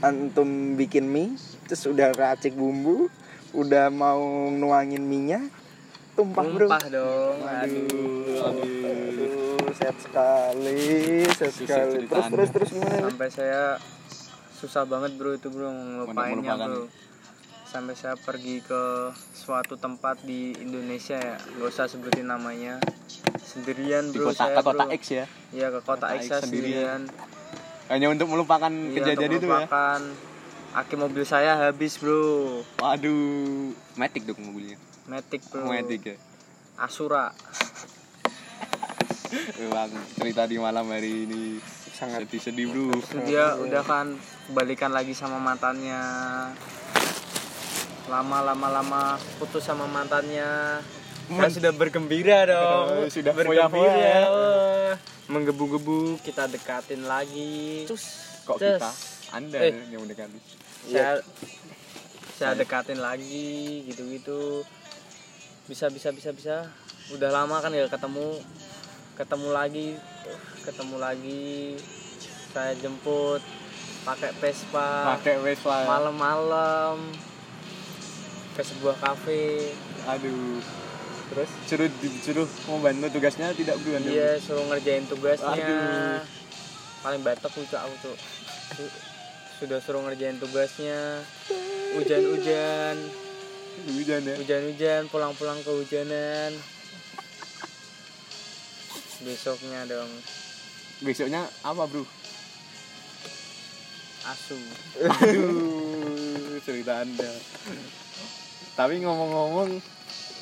antum 0.00 0.48
bikin 0.74 1.04
mie 1.04 1.36
terus 1.64 1.84
udah 1.84 2.12
racik 2.12 2.52
bumbu 2.52 3.08
udah 3.52 3.88
mau 3.88 4.20
nuangin 4.48 5.00
minyak 5.00 5.44
tumpah 6.12 6.44
bro 6.44 6.66
Tumpah 6.66 6.84
dong. 6.88 7.36
Aduh. 7.40 8.40
aduh 8.40 8.64
aduh 8.84 9.72
sehat 9.74 9.96
sekali, 9.98 10.78
sehat 11.28 11.50
Susah 11.50 11.82
sekali. 11.82 12.06
Terus 12.06 12.26
terus 12.30 12.48
terus 12.50 12.68
gimana? 12.70 12.96
Sampai 13.04 13.28
saya 13.28 13.62
susah 14.54 14.86
banget 14.86 15.18
bro 15.18 15.34
itu 15.34 15.48
bro 15.48 15.66
ngelupainnya 15.66 16.54
bro. 16.56 16.86
Sampai 17.74 17.98
saya 17.98 18.14
pergi 18.14 18.62
ke 18.62 19.10
suatu 19.34 19.74
tempat 19.74 20.22
di 20.22 20.54
Indonesia 20.62 21.18
ya, 21.18 21.34
gak 21.58 21.66
usah 21.66 21.90
sebutin 21.90 22.30
namanya. 22.30 22.78
Sendirian 23.42 24.14
di 24.14 24.22
bro 24.22 24.30
kota 24.30 24.46
saya 24.46 24.54
ke 24.54 24.62
kota 24.62 24.84
bro. 24.86 24.94
X 24.94 25.02
ya 25.10 25.26
Iya 25.50 25.66
ke 25.74 25.80
kota 25.82 26.06
Kota 26.06 26.14
X 26.14 26.22
X 26.22 26.26
saya 26.30 26.40
sendirian. 26.46 27.02
sendirian. 27.10 27.90
hanya 27.90 28.06
untuk 28.14 28.30
melupakan 28.30 28.70
Iya, 28.70 28.94
kejadian 28.94 29.26
untuk 29.26 29.42
itu 29.42 29.46
ya 29.46 29.54
melupakan. 29.58 30.00
Aki 30.74 30.94
mobil 30.94 31.24
saya 31.26 31.52
habis 31.58 31.98
bro, 31.98 32.22
waduh 32.78 33.74
matic 33.98 34.22
dong 34.22 34.38
mobilnya 34.38 34.78
Matic 35.10 35.42
bro, 35.50 35.66
matic 35.66 36.14
ya 36.14 36.16
Asura. 36.78 37.34
memang 39.58 39.90
cerita 40.14 40.46
di 40.46 40.62
malam 40.62 40.86
hari 40.94 41.26
ini 41.26 41.58
Sangat 41.90 42.22
sedih-sedih 42.26 42.70
bro 42.70 43.02
dia 43.26 43.58
udah 43.58 43.82
kan 43.82 44.14
balikan 44.50 44.94
lagi 44.94 45.10
sama 45.10 45.42
mantannya. 45.42 45.98
Lama 48.04 48.38
lama 48.44 48.68
lama 48.70 49.02
putus 49.38 49.64
sama 49.64 49.88
mantannya. 49.88 50.80
Saya 51.24 51.48
sudah 51.50 51.72
bergembira 51.72 52.44
dong. 52.44 53.08
Eh, 53.08 53.08
sudah 53.08 53.32
bergembira. 53.32 54.28
wah. 54.28 54.92
Menggebu-gebu 55.24 56.20
kita 56.20 56.44
dekatin 56.46 57.08
lagi. 57.08 57.88
kok 58.44 58.60
Cus. 58.60 58.76
kita 58.76 58.90
anda 59.32 59.56
Eh. 59.56 59.72
yang 59.88 60.04
mendekati 60.04 60.36
Saya 60.84 61.16
saya 62.36 62.52
dekatin 62.52 63.00
lagi 63.00 63.88
gitu-gitu. 63.88 64.60
Bisa 65.64 65.88
bisa 65.88 66.12
bisa 66.12 66.28
bisa. 66.30 66.56
Udah 67.08 67.32
lama 67.32 67.56
kan 67.58 67.72
ya 67.72 67.88
ketemu 67.88 68.36
ketemu 69.14 69.48
lagi 69.48 69.88
ketemu 70.60 70.96
lagi 70.98 71.78
saya 72.50 72.74
jemput 72.74 73.38
pakai 74.02 74.34
Vespa 74.34 75.14
pakai 75.14 75.38
Vespa 75.38 75.86
malam-malam 75.86 76.98
ke 78.54 78.62
sebuah 78.62 78.96
kafe. 79.02 79.74
Aduh. 80.06 80.62
Terus? 81.34 81.50
Suruh 81.66 81.90
disuruh 81.98 82.48
membantu 82.70 83.18
tugasnya 83.18 83.50
tidak 83.56 83.80
bro? 83.82 83.98
Anda 83.98 84.10
iya 84.12 84.38
suruh 84.38 84.64
ngerjain 84.70 85.04
tugasnya. 85.10 85.50
Aduh. 85.58 86.18
paling 87.04 87.20
batok 87.20 87.52
lucu 87.60 87.76
aku 87.76 87.94
tuh. 88.00 88.16
Su- 88.78 88.96
sudah 89.60 89.78
suruh 89.82 90.00
ngerjain 90.06 90.38
tugasnya. 90.38 91.20
Hujan-hujan. 91.98 92.96
Hujan 93.90 94.20
ya? 94.22 94.34
Hujan-hujan 94.38 95.02
pulang-pulang 95.10 95.58
kehujanan. 95.66 96.54
Besoknya 99.24 99.84
dong. 99.90 100.10
Besoknya 101.02 101.48
apa 101.66 101.82
bro? 101.90 102.06
Asu. 104.24 104.56
Aduh 105.04 106.24
cerita 106.64 107.04
anda 107.04 107.28
tapi 108.74 109.00
ngomong-ngomong 109.00 109.70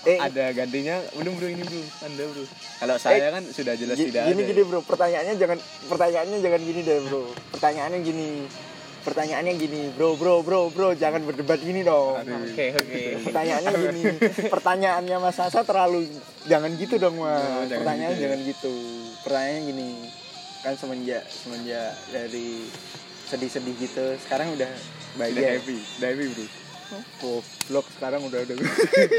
Eh. 0.02 0.18
ada 0.18 0.50
gantinya. 0.50 0.98
Belum 1.14 1.38
bro 1.38 1.46
ini 1.46 1.62
bro. 1.62 1.78
Anda 2.02 2.24
bro. 2.26 2.42
Kalau 2.82 2.96
saya 2.98 3.30
kan 3.30 3.46
sudah 3.46 3.78
jelas 3.78 3.94
Gi- 3.94 4.10
tidak 4.10 4.26
gini 4.28 4.42
ada. 4.42 4.50
gini 4.50 4.62
bro. 4.66 4.80
Pertanyaannya 4.82 5.34
jangan 5.38 5.58
pertanyaannya 5.86 6.38
jangan 6.42 6.60
gini 6.60 6.80
deh 6.82 6.98
bro. 7.06 7.22
Pertanyaannya 7.54 8.00
gini. 8.02 8.28
Pertanyaannya 9.02 9.52
gini. 9.56 9.80
Bro 9.94 10.14
bro 10.14 10.42
bro 10.42 10.70
bro 10.70 10.90
jangan 10.92 11.22
berdebat 11.22 11.58
gini 11.58 11.82
dong. 11.82 12.18
Oke 12.18 12.70
oke. 12.72 13.02
pertanyaannya 13.22 13.70
gini. 13.70 14.02
Pertanyaannya 14.50 15.16
mas 15.18 15.34
Sasa 15.34 15.62
terlalu 15.62 16.10
jangan 16.46 16.70
gitu 16.74 16.98
dong 16.98 17.18
mas. 17.18 17.38
Oh, 17.38 17.62
jangan 17.62 17.78
pertanyaannya 17.78 18.10
gitu 18.10 18.18
ya. 18.18 18.26
jangan 18.26 18.40
gitu. 18.42 18.74
Pertanyaannya 19.22 19.62
gini. 19.64 19.88
Kan 20.62 20.74
semenjak 20.74 21.22
semenjak 21.26 21.90
dari 22.10 22.66
sedih-sedih 23.24 23.74
gitu 23.78 24.04
sekarang 24.18 24.50
udah 24.50 24.66
udah 24.66 25.18
bahagia 25.20 25.58
happy. 25.58 25.78
Udah 25.98 26.08
happy 26.10 26.26
bro 26.28 26.46
goblok 27.18 27.86
sekarang 27.90 28.20
udah 28.22 28.40
udah 28.42 28.56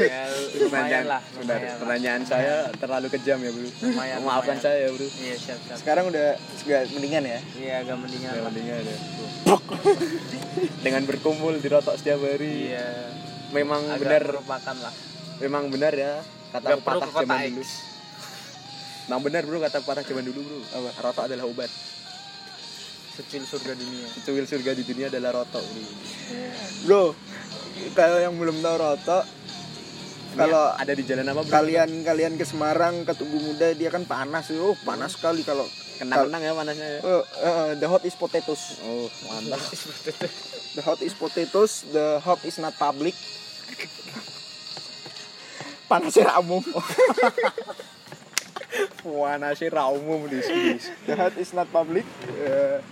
Ya 0.00 0.22
lumayan 0.58 1.04
lah. 1.06 1.20
Sebentar, 1.24 1.56
Lumayan 1.56 1.66
lah. 1.66 1.78
pertanyaan 1.78 2.22
saya 2.22 2.54
terlalu 2.74 3.06
kejam 3.10 3.38
ya 3.38 3.50
bro 3.50 3.68
Lumayan, 3.82 4.16
maafkan 4.20 4.54
lumayan. 4.54 4.58
saya 4.60 4.76
ya 4.78 4.90
bro 4.90 5.06
Iya 5.08 5.34
siap 5.36 5.58
siap. 5.60 5.76
sekarang 5.78 6.04
udah 6.08 6.26
sudah 6.56 6.80
mendingan 6.88 7.22
ya 7.24 7.38
Iya 7.54 7.74
agak 7.80 7.96
mendingan 7.96 8.30
ya 8.30 8.36
lah. 8.36 8.44
mendingan 8.48 8.80
ya 8.80 8.96
dengan 10.80 11.02
berkumpul 11.04 11.52
di 11.54 11.66
rotok 11.66 11.94
setiap 11.94 12.20
hari 12.20 12.70
Iya. 12.70 12.86
memang 13.50 13.82
Agak 13.86 14.00
benar 14.00 14.22
merupakan 14.30 14.76
lah. 14.78 14.94
memang 15.38 15.64
benar 15.68 15.92
ya 15.92 16.12
kata 16.50 16.66
Gak 16.68 16.78
perlu 16.78 17.00
patah 17.00 17.02
ke 17.02 17.12
kota 17.12 17.22
zaman 17.24 17.38
dulu 17.48 17.64
memang 19.04 19.20
benar 19.20 19.42
bro 19.42 19.58
kata 19.60 19.78
patah 19.80 20.02
zaman 20.02 20.24
dulu 20.24 20.40
bro 20.40 20.58
Apa? 20.72 20.90
rotok 21.02 21.24
adalah 21.26 21.44
obat 21.44 21.70
Secil 23.14 23.42
surga 23.42 23.72
dunia. 23.72 24.10
secuil 24.10 24.42
surga 24.42 24.70
di 24.72 24.82
dunia 24.82 25.06
adalah 25.06 25.30
rotok 25.36 25.62
bro 25.62 25.84
bro 26.84 27.04
kalau 27.92 28.16
yang 28.16 28.32
belum 28.40 28.64
tahu 28.64 28.76
roto 28.80 29.20
kalau 30.34 30.74
ada 30.74 30.92
di 30.92 31.04
jalan 31.06 31.30
apa 31.30 31.42
bro? 31.46 31.52
kalian 31.52 32.02
kalian 32.02 32.34
ke 32.34 32.42
Semarang 32.42 33.06
ke 33.06 33.12
Tugu 33.14 33.38
Muda 33.38 33.70
dia 33.76 33.92
kan 33.92 34.02
panas 34.02 34.50
oh 34.58 34.74
panas 34.82 35.14
sekali 35.14 35.46
kalau 35.46 35.62
kenang-kenang 35.94 36.42
ya 36.42 36.52
panasnya 36.58 36.88
ya? 36.98 37.00
Eh, 37.06 37.22
eh, 37.22 37.70
the 37.78 37.86
hot 37.86 38.02
is 38.02 38.18
potatoes. 38.18 38.82
Oh 38.82 39.06
mantap. 39.30 39.62
The 40.74 40.82
hot 40.82 40.98
is 41.06 41.14
potatoes 41.14 41.86
the 41.94 42.18
hot 42.18 42.42
is 42.42 42.58
not 42.58 42.74
public. 42.74 43.14
Panasnya 45.86 46.34
umum. 46.42 46.66
Panasnya 49.06 49.70
umum 49.86 50.26
di 50.26 50.42
sini 50.42 50.82
the 51.06 51.14
hot 51.14 51.38
is 51.38 51.54
not 51.54 51.70
public. 51.70 52.02
Eh, 52.42 52.82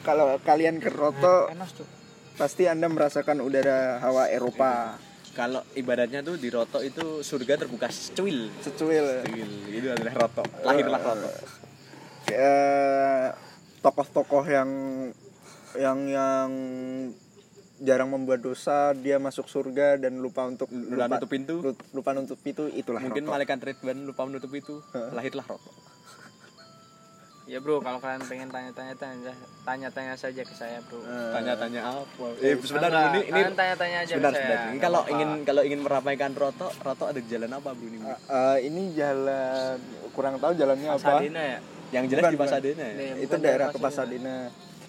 kalau 0.00 0.40
kalian 0.40 0.80
ke 0.80 0.88
Roto 0.88 1.52
Panas 1.52 1.76
tuh. 1.76 1.99
Pasti 2.40 2.64
anda 2.64 2.88
merasakan 2.88 3.44
udara 3.44 4.00
hawa 4.00 4.24
Eropa. 4.26 4.96
Kalau 5.30 5.60
ibaratnya 5.74 6.20
tuh 6.20 6.34
di 6.34 6.48
rotok 6.48 6.82
itu 6.82 7.20
surga 7.20 7.54
terbuka 7.56 7.86
secuil. 7.86 8.48
Secuil. 8.58 9.22
Secuil. 9.22 9.50
Itu 9.70 9.88
adalah 9.90 10.14
rotok 10.18 10.48
lahirlah 10.64 10.98
rotok 10.98 11.34
Eh, 12.26 13.26
tokoh-tokoh 13.80 14.44
yang 14.46 14.70
yang 15.74 15.98
yang 16.06 16.50
jarang 17.80 18.06
membuat 18.08 18.38
dosa 18.38 18.92
dia 18.92 19.16
masuk 19.16 19.46
surga 19.46 19.96
dan 19.96 20.18
lupa 20.18 20.44
untuk 20.44 20.68
Lupa 20.68 21.08
nutup 21.08 21.26
pintu. 21.26 21.54
lu- 21.60 21.80
lupa 21.92 22.10
nutup 22.12 22.36
pintu 22.36 22.68
itulah 22.68 23.00
mungkin 23.00 23.24
Roto. 23.24 23.32
malaikat 23.32 23.58
Ridwan 23.58 24.04
lupa 24.04 24.22
menutup 24.24 24.52
itu 24.52 24.78
lahirlah 24.92 25.42
rotok 25.42 25.74
Ya 27.50 27.58
bro, 27.58 27.82
kalau 27.82 27.98
kalian 27.98 28.22
pengen 28.22 28.46
tanya-tanya 28.46 28.94
tanya 28.94 29.34
tanya-tanya 29.66 30.14
saja 30.14 30.46
ke 30.46 30.54
saya 30.54 30.78
bro. 30.86 31.02
Eh, 31.02 31.30
tanya-tanya 31.34 31.80
apa 31.82 32.24
eh 32.38 32.54
sebentar 32.62 32.88
Enggak, 32.88 33.10
ini 33.10 33.20
ini 33.26 33.40
tanya-tanya 33.52 33.96
aja 34.00 34.12
sebentar 34.14 34.30
ke 34.30 34.38
saya. 34.38 34.46
sebentar 34.46 34.70
ini 34.70 34.78
kalau 34.78 35.00
ingin 35.10 35.30
kalau 35.42 35.62
ingin 35.66 35.80
meramaikan 35.82 36.30
rotok 36.32 36.70
rotok 36.78 37.10
ada 37.10 37.20
jalan 37.26 37.50
apa 37.50 37.74
bro 37.74 37.86
ini 37.90 37.98
bro? 37.98 38.14
eh, 38.14 38.58
ini 38.62 38.82
jalan 38.94 39.76
kurang 40.14 40.38
tahu 40.38 40.52
jalannya 40.54 40.88
apa 40.88 41.02
Pasadena 41.02 41.42
ya. 41.42 41.58
yang 41.90 42.04
jelas 42.06 42.22
Bukan, 42.22 42.30
di. 42.30 42.38
Pasadena 42.38 42.84
ya 42.86 42.94
Nih, 42.94 43.10
itu 43.18 43.34
daerah 43.36 43.66
ke. 43.68 43.78
Pasadena 43.82 44.36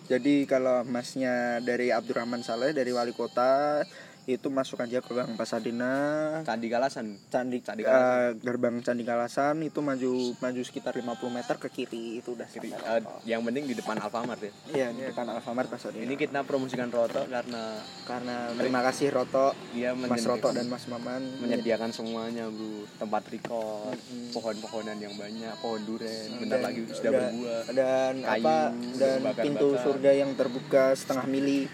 jadi 0.05 0.33
kalau 0.45 0.77
masnya 0.85 1.33
dari 1.59 1.89
Abdurrahman 1.89 2.45
Saleh 2.45 2.77
dari 2.77 2.93
wali 2.93 3.09
kota 3.11 3.81
itu 4.23 4.47
masuk 4.47 4.77
aja 4.77 4.97
ke 4.97 5.11
Gang 5.11 5.33
Pasadena. 5.33 5.93
Candi 6.41 6.67
Kalasan 6.67 7.17
Candi, 7.27 7.57
Candi 7.59 7.81
eh, 7.81 8.37
gerbang 8.37 8.77
Candi 8.79 9.01
Kalasan 9.01 9.59
itu 9.59 9.79
maju 9.79 10.11
maju 10.35 10.61
sekitar 10.61 10.93
50 10.93 11.09
meter 11.27 11.55
ke 11.57 11.67
kiri 11.67 12.19
itu 12.19 12.33
udah 12.33 12.45
Kiri- 12.45 12.69
eh, 12.69 13.01
yang 13.25 13.41
penting 13.41 13.65
di 13.65 13.73
depan 13.73 13.97
Alfamart 13.97 14.37
ya. 14.39 14.51
Iya, 14.69 14.87
di 14.91 15.01
depan 15.03 15.25
Alfamart 15.27 15.67
Pasadena. 15.67 16.01
ini 16.01 16.13
kita 16.15 16.41
promosikan 16.41 16.87
rotok 16.87 17.25
karena 17.25 17.63
karena 18.03 18.35
terima 18.53 18.81
kasih 18.83 19.09
Roto, 19.09 19.57
dia 19.71 19.91
Mas 19.91 20.21
Roto 20.21 20.49
dan 20.49 20.65
Mas 20.65 20.85
Maman. 20.85 21.21
menyediakan 21.41 21.89
semuanya 21.89 22.45
bro 22.45 22.85
tempat 22.95 23.23
record 23.27 23.97
pohon-pohonan 24.31 24.97
yang 24.97 25.13
banyak 25.13 25.53
pohon 25.57 25.81
duren 25.81 26.29
bentar 26.37 26.57
Dan- 26.57 26.65
lagi 26.67 26.81
sudah 26.87 27.11
berbuah. 27.11 27.61
dan 27.71 28.13
Kayu, 28.19 28.29
apa 28.37 28.57
dan 28.95 29.17
bakar-bakar. 29.19 29.43
pintu 29.43 29.67
surga 29.75 30.11
yang 30.13 30.31
terbuka 30.33 30.83
setengah 30.93 31.25
mili. 31.25 31.65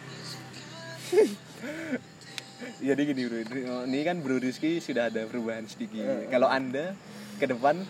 jadi 2.77 3.01
gini 3.01 3.21
bro 3.25 3.37
ini 3.89 3.99
kan 4.05 4.21
bro 4.21 4.37
Rizky 4.37 4.77
sudah 4.81 5.09
ada 5.09 5.25
perubahan 5.25 5.65
sedikit 5.65 6.29
kalau 6.29 6.49
anda 6.49 6.93
ke 7.37 7.45
depan 7.49 7.81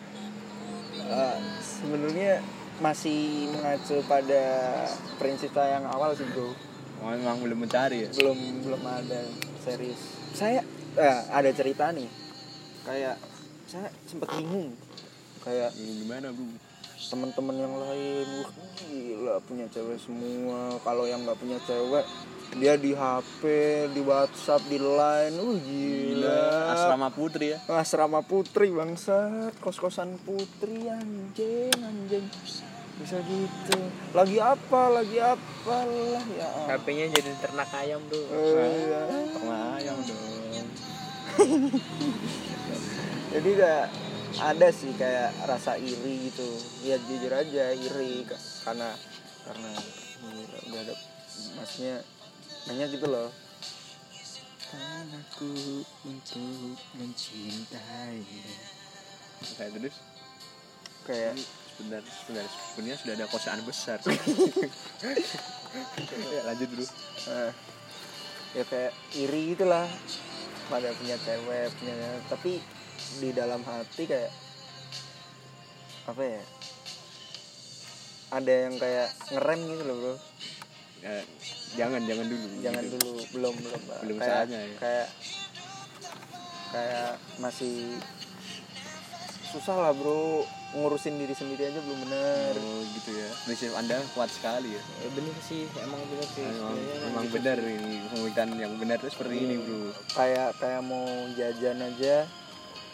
Eh, 1.08 1.38
sebenarnya 1.64 2.44
masih 2.84 3.48
mengacu 3.56 4.04
pada 4.12 4.44
prinsip 5.16 5.56
saya 5.56 5.80
yang 5.80 5.88
awal 5.88 6.12
sih 6.12 6.28
bro. 6.36 6.52
memang 6.98 7.40
belum 7.40 7.64
mencari 7.64 8.04
ya 8.04 8.10
Belum 8.12 8.36
belum 8.66 8.82
ada 8.84 9.22
serius. 9.64 10.02
Saya 10.36 10.60
eh, 11.00 11.20
ada 11.32 11.50
cerita 11.56 11.96
nih. 11.96 12.12
Kayak 12.84 13.16
saya 13.72 13.88
sempat 14.04 14.36
bingung. 14.36 14.76
Kayak 15.48 15.72
gimana 15.80 16.36
bro 16.36 16.50
teman-teman 17.08 17.56
yang 17.56 17.76
lain 17.78 18.28
wah 18.44 18.52
gila 18.76 19.36
punya 19.48 19.70
cewek 19.70 19.96
semua 20.02 20.76
kalau 20.82 21.06
yang 21.08 21.24
nggak 21.24 21.40
punya 21.40 21.56
cewek 21.64 22.04
dia 22.56 22.80
di 22.80 22.96
HP 22.96 23.42
di 23.92 24.02
WhatsApp 24.02 24.64
di 24.72 24.80
Line. 24.80 25.36
Wah 25.36 25.58
gila. 25.60 26.42
Asrama 26.72 27.08
putri 27.12 27.52
ya. 27.52 27.60
Asrama 27.68 28.24
putri 28.24 28.72
bangsat. 28.72 29.52
Kos-kosan 29.60 30.16
putri 30.24 30.88
anjing 30.88 31.76
anjing. 31.76 32.24
Bisa 32.98 33.20
gitu. 33.28 33.78
Lagi 34.16 34.40
apa 34.40 34.82
lagi 34.90 35.20
apa 35.20 35.78
lah 35.86 36.24
ya 36.34 36.48
HP-nya 36.72 37.06
jadi 37.12 37.30
ternak 37.44 37.70
ayam 37.76 38.02
bro. 38.08 38.18
Eh, 38.18 38.74
ya. 38.90 39.02
Tengah 39.36 39.64
ayam 39.78 39.98
dong 40.08 40.36
jadi 43.38 43.50
gak 43.54 43.84
ada 44.42 44.68
sih 44.74 44.90
kayak 44.98 45.30
rasa 45.46 45.78
iri 45.78 46.34
gitu. 46.34 46.48
Ya 46.82 46.98
jujur 46.98 47.30
aja 47.30 47.70
iri. 47.76 48.26
Ka- 48.26 48.42
karena 48.66 48.90
karena 49.46 49.72
udah 50.74 50.82
ada 50.82 50.96
maksudnya 51.62 52.02
banyak 52.68 53.00
gitu 53.00 53.08
loh. 53.08 53.32
Aku 55.08 55.52
untuk 56.04 56.76
mencintai. 57.00 58.20
Kayak 59.56 59.72
terus 59.80 59.96
kayak 61.08 61.34
sebentar 61.72 62.04
sebentar. 62.04 62.46
Sebenarnya 62.52 62.98
sudah 63.00 63.14
ada 63.16 63.26
kosaan 63.32 63.62
besar. 63.64 64.00
Ya, 66.08 66.42
lanjut 66.48 66.74
dulu 66.74 66.86
eh, 67.28 67.52
ya 68.56 68.64
kayak 68.66 68.94
iri 69.14 69.54
gitulah. 69.54 69.86
Pada 70.72 70.90
punya 70.96 71.16
cewek 71.22 71.70
punya 71.78 71.96
tapi 72.32 72.64
di 73.20 73.30
dalam 73.36 73.62
hati 73.62 74.10
kayak 74.10 74.32
apa 76.08 76.24
ya? 76.24 76.44
Ada 78.32 78.54
yang 78.68 78.76
kayak 78.80 79.08
ngerem 79.32 79.60
gitu 79.70 79.84
loh 79.86 79.96
bro 80.02 80.16
Ya, 80.98 81.22
jangan 81.76 82.02
jangan 82.04 82.26
dulu. 82.26 82.48
Jangan 82.60 82.84
Gitu. 82.84 82.98
dulu 82.98 83.12
belum 83.32 83.54
belum. 83.56 83.82
Belum 84.04 84.18
kayak, 84.18 84.32
saatnya 84.34 84.60
ya. 84.60 84.78
kayak 84.78 85.08
kayak 86.68 87.10
masih 87.38 87.76
susah 89.48 89.76
lah 89.78 89.92
bro. 89.94 90.44
Ngurusin 90.68 91.16
diri 91.16 91.32
sendiri 91.32 91.72
aja 91.72 91.80
belum 91.80 92.00
bener. 92.04 92.54
Oh 92.60 92.84
gitu 92.92 93.16
ya. 93.16 93.30
Prinsip 93.48 93.72
anda 93.72 94.04
kuat 94.12 94.28
sekali 94.28 94.76
ya. 94.76 94.84
Ya, 95.00 95.10
bener 95.16 95.32
sih, 95.40 95.64
emang 95.80 96.02
bener 96.12 96.28
sih. 96.28 96.44
memang, 96.44 96.76
Sebenarnya 96.76 97.06
memang 97.08 97.24
gitu. 97.24 97.36
benar 97.40 97.58
ini 97.64 97.96
pemikiran 98.12 98.50
yang 98.52 98.74
benar 98.76 98.98
itu 99.00 99.10
seperti 99.10 99.36
ini 99.40 99.56
bro. 99.64 99.96
Kayak 100.12 100.50
kayak 100.60 100.82
mau 100.84 101.08
jajan 101.40 101.80
aja. 101.80 102.16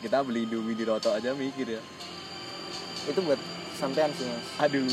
Kita 0.05 0.17
beli 0.21 0.45
indomie 0.45 0.77
di 0.77 0.85
roto 0.85 1.09
aja 1.09 1.33
mikir 1.33 1.65
ya. 1.65 1.81
Itu 3.09 3.25
buat 3.25 3.41
sampean 3.73 4.13
sih 4.13 4.29
mas. 4.29 4.45
Aduh 4.61 4.85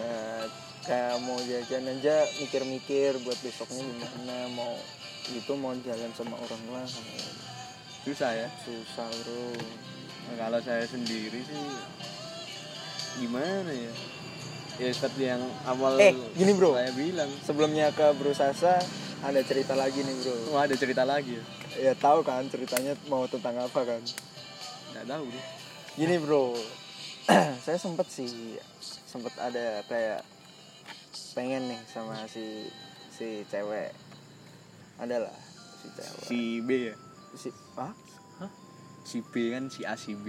Eh, 0.00 0.44
kayak 0.82 1.22
mau 1.22 1.38
jajan 1.38 1.86
aja 1.86 2.16
mikir-mikir 2.40 3.14
buat 3.22 3.38
besoknya 3.40 3.78
gimana 3.78 4.36
mau 4.50 4.74
itu 5.30 5.52
mau 5.54 5.70
jalan 5.76 6.10
sama 6.12 6.34
orang 6.34 6.62
lah 6.74 6.86
susah 8.00 8.32
ya? 8.32 8.48
Susah 8.64 9.06
bro. 9.06 9.54
Nah, 10.26 10.34
kalau 10.34 10.58
saya 10.58 10.82
sendiri 10.82 11.46
sih 11.46 11.62
gimana 13.20 13.70
ya? 13.70 13.92
Ya 14.80 14.90
seperti 14.90 15.28
yang 15.28 15.44
awal 15.62 16.00
Eh, 16.00 16.16
gini, 16.32 16.56
bro. 16.56 16.72
saya 16.72 16.88
bilang. 16.96 17.28
Sebelumnya 17.44 17.92
ke 17.92 18.16
Bro 18.16 18.32
Sasa 18.32 18.80
ada 19.20 19.40
cerita 19.44 19.76
lagi 19.76 20.00
nih 20.00 20.16
bro. 20.24 20.56
Wah 20.56 20.64
ada 20.64 20.74
cerita 20.74 21.04
lagi 21.04 21.36
ya? 21.36 21.44
ya 21.78 21.92
tahu 21.94 22.24
kan 22.24 22.48
ceritanya 22.48 22.96
mau 23.06 23.28
tentang 23.28 23.60
apa 23.60 23.80
kan? 23.84 24.00
Nggak 24.90 25.06
tahu 25.06 25.22
bro. 25.28 25.40
gini 25.94 26.16
bro 26.18 26.44
saya 27.64 27.76
sempet 27.76 28.06
sih 28.06 28.58
sempet 28.80 29.34
ada 29.36 29.82
kayak 29.84 30.22
pengen 31.32 31.66
nih 31.66 31.80
sama 31.86 32.26
si 32.26 32.66
si 33.10 33.46
cewek 33.46 33.90
adalah 34.96 35.32
si 35.76 35.86
cewek 35.90 36.22
Si 36.22 36.40
B 36.60 36.70
ya? 36.88 36.94
si 37.32 37.48
ah 37.74 37.94
Si 39.00 39.18
B 39.22 39.50
kan 39.50 39.66
si 39.66 39.80
A 39.82 39.96
si 39.96 40.12
B. 40.14 40.28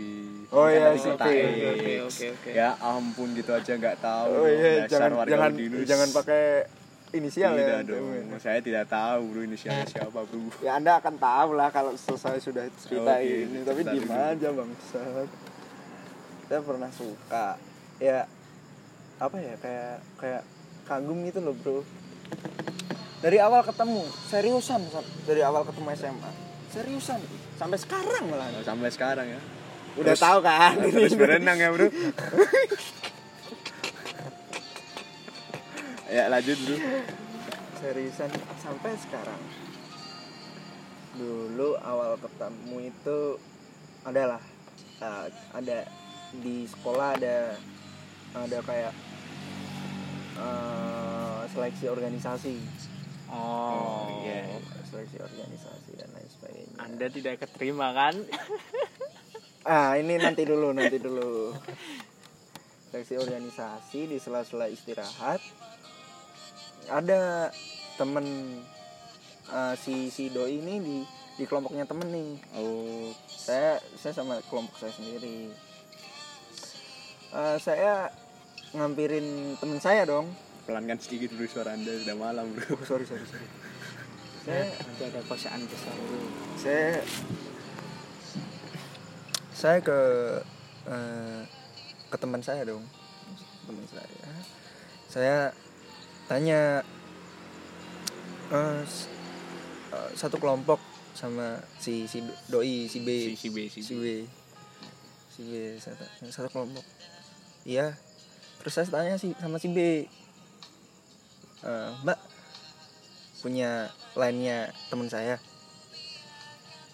Oh 0.50 0.64
Kan 0.64 0.74
iya, 0.74 0.96
si 0.96 1.12
B. 1.12 1.22
Oke, 1.22 1.94
oke, 2.02 2.26
oke. 2.34 2.50
Ya 2.50 2.74
ampun 2.80 3.36
gitu 3.36 3.52
aja 3.52 3.74
nggak 3.74 4.00
tahu. 4.00 4.32
oh 4.32 4.48
iya 4.48 4.86
Dasar 4.86 4.90
jangan 4.90 5.12
warga 5.14 5.30
jangan 5.30 5.52
Udinus. 5.54 5.86
jangan 5.86 6.10
pakai 6.12 6.44
inisial 7.12 7.52
Tidak 7.52 7.68
ya 7.68 7.80
dong. 7.84 8.40
Saya 8.40 8.60
tidak 8.60 8.86
tahu 8.88 9.22
bro 9.28 9.42
inisialnya 9.44 9.86
siapa 9.86 10.20
bro. 10.24 10.40
ya 10.60 10.80
anda 10.80 10.98
akan 10.98 11.16
tahu 11.20 11.50
lah 11.54 11.68
kalau 11.68 11.92
selesai 11.94 12.40
sudah 12.40 12.66
cerita 12.80 13.12
Oke, 13.12 13.28
ini 13.44 13.60
tapi 13.62 13.82
diem 13.84 14.02
dulu. 14.02 14.16
aja 14.16 14.50
bangsat 14.50 15.28
saya 16.52 16.60
pernah 16.68 16.92
suka. 16.92 17.56
Ya 17.96 18.28
apa 19.24 19.40
ya 19.40 19.56
kayak 19.56 20.04
kayak 20.20 20.44
kagum 20.84 21.24
gitu 21.24 21.40
loh 21.40 21.56
bro. 21.56 21.80
Dari 23.24 23.40
awal 23.40 23.64
ketemu 23.64 24.04
seriusan 24.28 24.84
dari 25.24 25.40
awal 25.48 25.64
ketemu 25.64 25.96
SMA 25.96 26.32
seriusan. 26.76 27.24
Sampai 27.56 27.80
sekarang 27.80 28.28
malah. 28.28 28.52
Nah, 28.52 28.68
Sampai 28.68 28.92
sekarang 28.92 29.32
ya. 29.32 29.40
udah 29.96 30.12
Terus- 30.12 30.24
tahu 30.28 30.40
kan? 30.44 30.76
Terus 30.76 31.16
berenang 31.24 31.56
ya 31.56 31.72
bro. 31.72 31.88
ya 36.20 36.28
lanjut 36.28 36.58
bro. 36.68 36.76
seriusan 37.80 38.28
sampai 38.60 38.92
sekarang. 39.00 39.40
Dulu 41.16 41.80
awal 41.80 42.20
ketemu 42.20 42.92
itu 42.92 43.20
adalah 44.04 44.42
uh, 45.00 45.28
ada 45.54 45.86
di 46.40 46.64
sekolah 46.64 47.20
ada 47.20 47.60
ada 48.32 48.58
kayak 48.64 48.94
uh, 50.40 51.44
seleksi 51.52 51.92
organisasi. 51.92 52.56
Oh, 53.32 54.12
iya. 54.28 54.44
seleksi 54.92 55.24
organisasi 55.24 55.92
dan 55.96 56.12
lain 56.12 56.28
sebagainya. 56.28 56.76
Anda 56.84 57.08
tidak 57.08 57.36
keterima 57.48 57.96
kan? 57.96 58.16
ah 59.72 59.96
ini 59.96 60.20
nanti 60.20 60.44
dulu 60.44 60.76
nanti 60.76 61.00
dulu. 61.00 61.56
Seleksi 62.92 63.16
organisasi 63.16 64.12
di 64.12 64.20
sela-sela 64.20 64.68
istirahat. 64.68 65.40
Ada 66.92 67.56
temen 67.96 68.26
eh, 69.48 69.76
si 69.80 70.12
si 70.12 70.28
doi 70.28 70.60
ini 70.60 70.76
di 70.84 70.98
di 71.40 71.44
kelompoknya 71.48 71.88
temen 71.88 72.12
nih. 72.12 72.32
Oh. 72.60 73.16
Saya 73.32 73.80
saya 73.96 74.12
sama 74.12 74.44
kelompok 74.52 74.76
saya 74.76 74.92
sendiri 74.92 75.56
Eh, 77.32 77.58
saya 77.64 78.12
ngampirin 78.76 79.56
temen 79.56 79.80
saya 79.80 80.04
dong. 80.04 80.28
Pelankan 80.68 81.00
sedikit 81.00 81.32
bro 81.32 81.48
suara 81.48 81.80
anda 81.80 81.88
sudah 81.88 82.16
malam 82.20 82.52
bro. 82.52 82.76
oh, 82.76 82.84
sorry 82.84 83.08
sorry 83.08 83.24
sorry. 83.24 83.48
Saya 84.44 84.68
Nanti 84.68 85.04
ada 85.08 85.22
kosan 85.24 85.64
besar. 85.64 85.96
saya 86.60 86.88
saya 89.56 89.78
ke 89.80 90.00
eh, 90.92 91.42
ke 92.12 92.18
teman 92.20 92.44
saya 92.44 92.68
dong. 92.68 92.84
Teman 93.64 93.86
saya. 93.88 94.32
Saya 95.08 95.38
tanya 96.28 96.84
eh, 98.52 98.84
eh, 99.96 100.10
satu 100.20 100.36
kelompok 100.36 100.84
sama 101.16 101.64
si 101.80 102.12
si 102.12 102.20
doi 102.52 102.92
si 102.92 103.00
B. 103.00 103.32
Si, 103.32 103.40
si 103.40 103.48
B 103.56 103.58
si 103.72 103.80
si 103.80 103.96
B. 103.96 104.04
B 104.04 104.08
si 105.32 105.42
B 105.48 105.54
satu, 105.80 106.04
satu 106.28 106.52
kelompok 106.52 106.84
iya. 107.64 107.96
Terus 108.58 108.74
saya 108.74 108.88
tanya 108.88 109.16
si 109.16 109.34
sama 109.36 109.58
si 109.58 109.68
B. 109.68 110.06
"Eh, 111.62 111.90
mbak 112.02 112.18
punya 113.40 113.90
lainnya 114.14 114.70
teman 114.90 115.08
saya? 115.08 115.38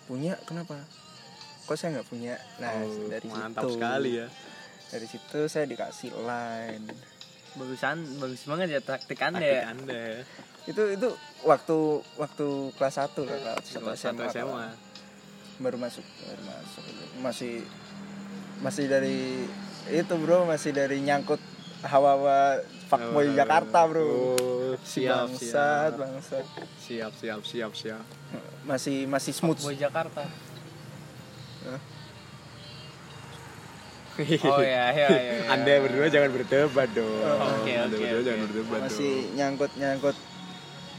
Punya? 0.05 0.39
Kenapa? 0.43 0.79
Kok 1.63 1.75
saya 1.75 1.99
nggak 1.99 2.07
punya? 2.07 2.39
Nah 2.57 2.71
Oh, 2.79 3.11
dari 3.11 3.27
mantap 3.27 3.63
situ. 3.63 3.75
sekali 3.75 4.11
ya. 4.17 4.27
dari 4.87 5.03
situ 5.03 5.39
saya 5.45 5.67
dikasih 5.67 6.15
line. 6.15 6.87
Bagusan, 7.53 7.99
bagus 8.17 8.47
banget 8.47 8.67
ya 8.69 8.79
taktik 8.79 9.19
Anda 9.19 9.41
Taktik 9.41 9.51
ya. 9.51 9.63
anda 9.67 9.99
ya. 10.15 10.21
itu 10.63 10.83
itu 10.93 11.09
waktu 11.43 11.77
waktu 12.15 12.47
kelas 12.71 12.95
1 12.97 13.23
lah 13.23 13.35
kelas 13.35 13.67
satu 13.67 13.91
satu 13.93 14.21
SMA, 14.23 14.31
SMA. 14.31 14.67
baru 15.57 15.75
masuk 15.75 16.03
baru 16.23 16.41
masuk. 16.45 16.83
Masih 17.19 17.55
masih 18.57 18.85
dari 18.87 19.43
itu 19.89 20.13
bro 20.15 20.43
masih 20.43 20.71
dari 20.71 20.99
nyangkut 20.99 21.39
hawa-hawa 21.81 22.59
fuckboy 22.85 23.25
Oh, 23.25 23.33
Jakarta 23.33 23.79
bro 23.83 24.03
Oh, 24.03 24.73
si 24.79 25.03
siap, 25.03 25.27
bangsat 25.27 25.43
siap. 25.89 25.91
bangsat 25.97 26.45
Siap, 26.77 27.11
siap, 27.13 27.41
siap, 27.41 27.71
siap. 27.73 28.03
masih 28.63 29.05
masih 29.05 29.31
smooth 29.31 29.59
Boy 29.59 29.75
Jakarta. 29.75 30.23
Oh 34.17 34.59
ya, 34.59 34.89
ya, 34.89 35.07
ya. 35.07 35.09
ya. 35.13 35.33
Anda 35.53 35.77
berdua 35.77 36.09
jangan 36.09 36.33
berdebat 36.33 36.89
dong. 36.91 37.05
Oke, 37.61 37.69
Anda 37.71 37.85
oke, 37.87 38.01
berdua 38.01 38.17
oke. 38.17 38.25
jangan 38.25 38.41
berdebat 38.43 38.79
masih 38.81 39.13
dong. 39.13 39.35
nyangkut 39.35 39.71
nyangkut 39.77 40.17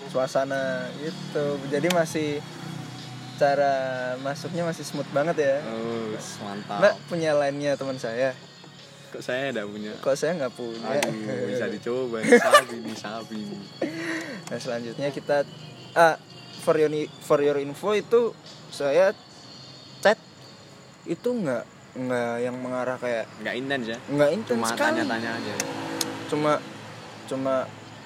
suasana 0.09 0.63
gitu 0.97 1.45
jadi 1.67 1.91
masih 1.91 2.39
cara 3.35 3.75
masuknya 4.19 4.63
masih 4.63 4.83
smooth 4.83 5.11
banget 5.11 5.37
ya 5.41 5.57
Oh, 5.67 6.15
mantap. 6.43 6.79
mbak 6.79 6.95
punya 7.07 7.35
lainnya 7.35 7.75
teman 7.75 7.99
saya 7.99 8.33
Kok 9.09 9.21
saya 9.21 9.49
enggak 9.49 9.67
punya? 9.67 9.93
kok 9.97 10.15
saya 10.15 10.33
nggak 10.37 10.53
punya 10.53 10.89
Aduh, 11.01 11.47
bisa 11.47 11.67
dicoba. 11.67 12.19
Sabi 12.21 12.77
nih, 12.79 12.97
sabi 12.97 13.39
nih. 13.41 13.63
nah 14.49 14.59
selanjutnya 14.59 15.09
kita 15.11 15.45
ah 15.93 16.17
for 16.59 16.77
your 16.77 16.93
for 17.19 17.39
your 17.39 17.57
info 17.57 17.93
itu 17.93 18.33
saya 18.69 19.17
chat 19.99 20.21
itu 21.05 21.25
nggak 21.27 21.65
nggak 21.99 22.35
yang 22.39 22.55
mengarah 22.55 22.95
kayak 22.95 23.25
Enggak 23.39 23.55
intens 23.57 23.85
ya? 23.87 23.99
nggak 24.07 24.31
intens 24.31 24.55
Cuma 24.55 24.69
sekali 24.69 24.89
tanya-tanya 24.95 25.31
aja. 25.35 25.55
cuma 26.29 26.53
cuma 27.25 27.55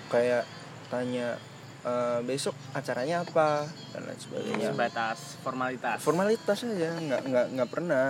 kayak 0.09 0.47
tanya 0.87 1.35
"Eh, 1.83 2.21
besok 2.23 2.55
acaranya 2.71 3.21
apa 3.21 3.67
dan 3.91 4.07
lain 4.07 4.15
sebagainya 4.17 4.71
Sebatas 4.71 5.19
formalitas. 5.43 5.99
formalitas 5.99 6.59
aja 6.63 6.91
nggak 6.97 7.23
nggak 7.27 7.47
nggak 7.53 7.69
pernah 7.69 8.07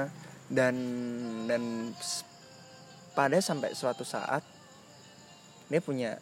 dan 0.46 0.76
dan 1.46 1.88
pada 3.12 3.38
sampai 3.40 3.76
suatu 3.76 4.04
saat 4.04 4.40
dia 5.68 5.80
punya 5.80 6.20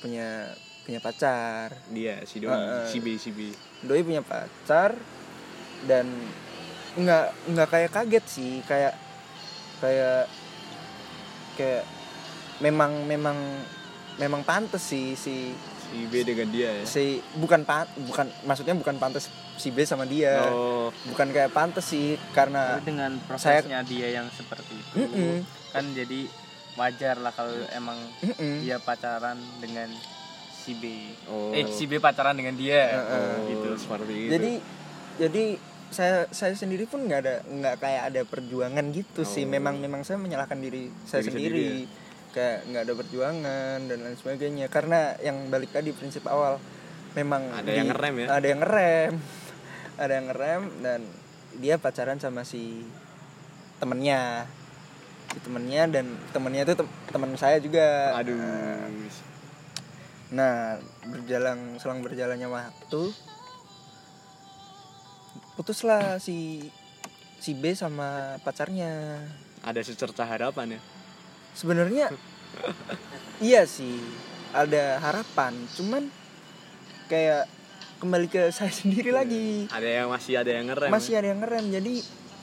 punya 0.00 0.52
punya 0.88 1.00
pacar 1.04 1.76
Dia 1.92 2.24
si 2.24 2.40
Doi, 2.40 2.52
Heeh. 2.52 2.84
si 2.88 2.98
B, 3.04 3.06
si 3.20 3.30
B. 3.32 3.52
doi 3.84 4.00
punya 4.00 4.24
pacar 4.24 4.96
dan 5.84 6.08
nggak 6.96 7.26
nggak 7.52 7.68
kayak 7.68 7.90
kaget 7.92 8.24
sih 8.26 8.52
kayak 8.64 8.96
kayak 9.78 10.26
kayak 11.54 11.84
memang 12.58 13.06
memang 13.06 13.38
memang 14.18 14.42
pantas 14.42 14.82
sih 14.82 15.14
si 15.14 15.54
Si 15.88 16.04
B 16.04 16.20
dengan 16.20 16.48
dia 16.48 16.68
ya. 16.70 16.84
si 16.84 17.04
bukan 17.34 17.62
pan 17.62 17.88
bukan 17.98 18.28
maksudnya 18.42 18.72
bukan 18.72 18.96
pantas 18.96 19.26
si 19.54 19.68
B 19.68 19.82
sama 19.82 20.04
dia 20.04 20.46
Oh, 20.46 20.92
bukan 21.06 21.28
kayak 21.28 21.48
pantas 21.50 21.86
sih 21.86 22.14
karena 22.30 22.76
Tapi 22.76 22.86
dengan 22.86 23.16
saya- 23.34 23.64
prosesnya 23.64 23.80
dia 23.82 24.08
yang 24.12 24.28
seperti 24.28 24.74
itu 24.74 24.96
Mm-mm. 24.98 25.34
kan 25.70 25.84
jadi 25.90 26.28
wajar 26.74 27.16
lah 27.16 27.32
kalau 27.32 27.50
emang 27.70 27.96
Mm-mm. 28.20 28.62
dia 28.62 28.76
pacaran 28.78 29.34
dengan 29.58 29.88
si 30.54 30.76
B. 30.76 30.84
oh. 31.26 31.50
Eh 31.50 31.64
si 31.66 31.84
B 31.84 31.96
pacaran 31.96 32.32
dengan 32.32 32.52
dia. 32.52 32.92
Oh, 32.94 33.48
gitu. 33.48 33.68
seperti 33.74 34.14
itu. 34.20 34.30
jadi 34.30 34.52
jadi 35.18 35.44
saya 35.88 36.28
saya 36.28 36.52
sendiri 36.52 36.84
pun 36.84 37.00
nggak 37.02 37.20
ada 37.22 37.34
nggak 37.42 37.74
kayak 37.78 38.02
ada 38.06 38.20
perjuangan 38.22 38.84
gitu 38.92 39.24
sih 39.24 39.42
Oh. 39.42 39.50
memang 39.50 39.76
memang 39.76 40.04
saya 40.04 40.16
menyalahkan 40.16 40.56
diri 40.56 40.92
saya 41.02 41.24
Diri 41.24 41.32
sendiri, 41.32 41.48
sendiri 41.48 41.64
ya? 41.80 42.06
Kayak 42.30 42.68
nggak 42.68 42.82
ada 42.84 42.94
perjuangan 42.94 43.78
dan 43.84 43.98
lain 44.00 44.16
sebagainya 44.16 44.66
karena 44.68 45.16
yang 45.18 45.48
balik 45.48 45.72
tadi 45.72 45.90
prinsip 45.90 46.24
awal 46.26 46.60
memang 47.16 47.48
Ada 47.50 47.70
yang 47.72 47.88
ngerem 47.90 48.14
ya? 48.20 48.26
ada 48.30 48.46
yang 48.46 48.60
ngerem 48.60 49.12
ada 50.02 50.12
yang 50.12 50.26
ngerem 50.30 50.62
dan 50.80 51.00
dia 51.58 51.74
pacaran 51.80 52.20
sama 52.20 52.44
si 52.44 52.84
temennya 53.80 54.44
si 55.32 55.38
temennya 55.40 55.88
dan 55.88 56.06
temennya 56.30 56.62
itu 56.64 56.74
tem- 56.76 56.94
teman 57.08 57.32
saya 57.34 57.58
juga 57.58 58.16
Aduh. 58.16 58.36
Nah, 60.28 60.76
berjalan 61.08 61.80
selang 61.80 62.04
berjalannya 62.04 62.52
waktu 62.52 63.02
putuslah 65.56 66.20
si 66.20 66.68
si 67.40 67.56
B 67.56 67.72
sama 67.72 68.36
pacarnya. 68.44 69.24
Ada 69.64 69.80
secerca 69.82 70.28
harapan 70.28 70.76
ya. 70.76 70.80
Sebenarnya 71.58 72.14
iya 73.42 73.66
sih, 73.66 73.98
ada 74.54 75.02
harapan, 75.02 75.58
cuman 75.74 76.06
kayak 77.10 77.50
kembali 77.98 78.30
ke 78.30 78.42
saya 78.56 78.70
sendiri 78.70 79.10
lagi. 79.10 79.66
Ada 79.66 79.88
yang 80.04 80.08
masih 80.14 80.38
ada 80.38 80.50
yang 80.54 80.70
ngerem 80.70 80.90
masih 80.90 81.18
ada 81.18 81.26
yang 81.34 81.40
ngerem. 81.42 81.66
Jadi 81.74 81.94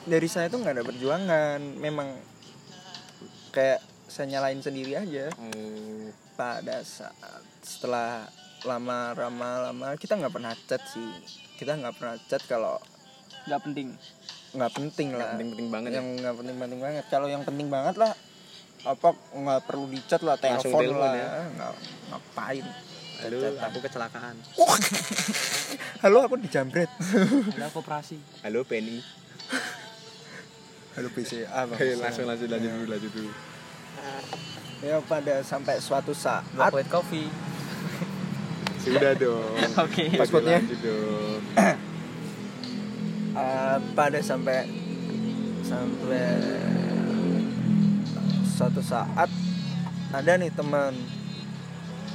dari 0.04 0.28
saya 0.28 0.52
tuh 0.52 0.60
nggak 0.60 0.74
ada 0.76 0.84
perjuangan. 0.84 1.60
Memang 1.80 2.12
kayak 3.56 3.80
saya 4.04 4.36
nyalain 4.36 4.60
sendiri 4.60 5.00
aja. 5.00 5.32
Oh, 5.40 6.12
pada 6.36 6.84
saat 6.84 7.40
setelah 7.64 8.28
lama 8.68 9.16
lama 9.16 9.48
lama 9.72 9.86
kita 9.96 10.20
nggak 10.20 10.34
pernah 10.36 10.52
chat 10.68 10.84
sih. 10.92 11.08
Kita 11.56 11.72
nggak 11.72 11.96
pernah 11.96 12.16
chat 12.28 12.44
kalau 12.44 12.76
nggak 13.48 13.64
penting. 13.64 13.96
nggak 14.56 14.72
penting 14.72 15.12
lah. 15.12 15.36
penting-penting 15.36 15.68
banget 15.68 15.90
ya? 15.92 15.96
yang 16.00 16.08
nggak 16.16 16.36
penting 16.36 16.56
penting 16.56 16.80
banget. 16.80 17.04
Kalau 17.12 17.28
yang 17.28 17.44
penting 17.44 17.68
banget 17.68 17.96
lah 18.00 18.12
apa 18.86 19.08
nggak 19.34 19.60
perlu 19.66 19.90
dicat 19.90 20.22
lah 20.22 20.38
Langsung 20.38 20.70
telepon 20.70 20.94
lah. 20.94 21.12
ya. 21.12 21.28
nggak 21.50 21.72
ngapain 22.08 22.66
Aduh, 23.16 23.40
Chat-chatan. 23.40 23.64
aku 23.64 23.78
kecelakaan. 23.80 24.36
Halo 26.04 26.18
aku 26.20 26.36
dijambret. 26.36 26.92
Ada 27.50 27.72
koperasi 27.72 28.20
halo 28.44 28.60
Penny. 28.62 29.00
Halo 30.92 31.08
PCA 31.10 31.64
bang 31.64 31.76
Ayo, 31.76 31.96
langsung 31.96 32.24
lanjut 32.24 32.44
lanjut 32.46 32.68
dulu 32.70 32.84
lanjut 32.86 33.10
dulu. 33.10 33.32
Ya 34.80 35.00
pada 35.00 35.40
sampai 35.40 35.80
suatu 35.80 36.12
saat. 36.12 36.44
White 36.52 36.92
coffee 36.92 37.32
sudah 38.84 39.16
dong. 39.18 39.56
Oke. 39.80 40.06
Oke, 40.06 40.20
Passwordnya? 40.20 40.60
eh, 43.34 43.76
pada 43.92 44.18
sampai 44.20 44.68
sampai 45.60 46.24
suatu 48.56 48.80
saat 48.80 49.28
ada 50.16 50.32
nih 50.40 50.48
teman. 50.48 50.96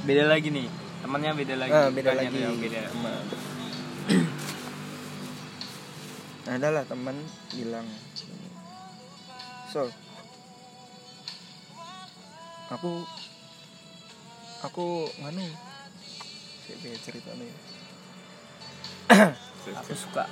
Beda 0.02 0.26
lagi 0.26 0.50
nih. 0.50 0.66
Temannya 1.06 1.30
beda 1.38 1.54
lagi. 1.54 1.70
Ah, 1.70 1.86
beda 1.94 2.18
lagi. 2.18 2.34
yang 2.34 2.58
beda. 2.58 2.90
Teman 2.90 3.22
adalah 6.58 6.82
teman 6.82 7.14
bilang 7.54 7.86
so 9.70 9.86
aku 12.68 13.06
aku 14.66 15.06
nganu 15.22 15.46
saya 16.66 16.98
cerita 16.98 17.30
nih. 17.38 17.54
Aku 19.62 19.94
suka. 19.94 20.26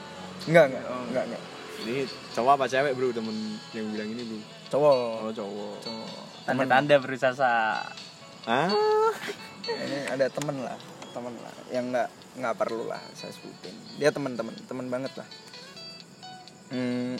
Enggak 0.50 0.74
enggak 0.74 0.84
Oh. 0.90 1.06
enggak 1.06 1.24
enggak. 1.30 1.42
Ini 1.86 2.02
cowok 2.34 2.52
apa 2.58 2.64
cewek 2.66 2.98
bro? 2.98 3.14
Temen 3.14 3.36
yang 3.70 3.86
bilang 3.94 4.10
ini 4.10 4.22
bro 4.26 4.59
cowok 4.70 4.94
oh 5.26 5.32
cowok 5.34 5.74
cowok 5.82 6.22
tanda-tanda 6.46 6.96
berusaha. 7.02 7.84
Ah. 8.48 8.70
Ini 9.66 9.98
ada 10.16 10.26
temen 10.32 10.64
lah 10.64 10.78
temen 11.10 11.34
lah. 11.42 11.54
Yang 11.68 11.84
nggak 11.92 12.08
nggak 12.40 12.54
perlu 12.56 12.86
lah 12.86 13.02
saya 13.12 13.34
sebutin. 13.34 13.74
Dia 13.98 14.14
teman-teman 14.14 14.54
teman 14.64 14.86
banget 14.88 15.12
lah. 15.18 15.28
Hmm, 16.70 17.18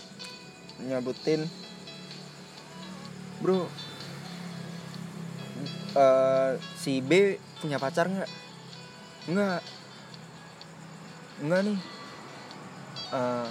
nyebutin. 0.86 1.44
Bro. 3.42 3.66
Eh, 5.90 6.50
si 6.78 7.02
B 7.02 7.34
punya 7.58 7.82
pacar 7.82 8.06
nggak? 8.06 8.30
Nggak. 9.26 9.60
Nggak 11.42 11.60
nih. 11.66 11.78
Eh, 13.10 13.48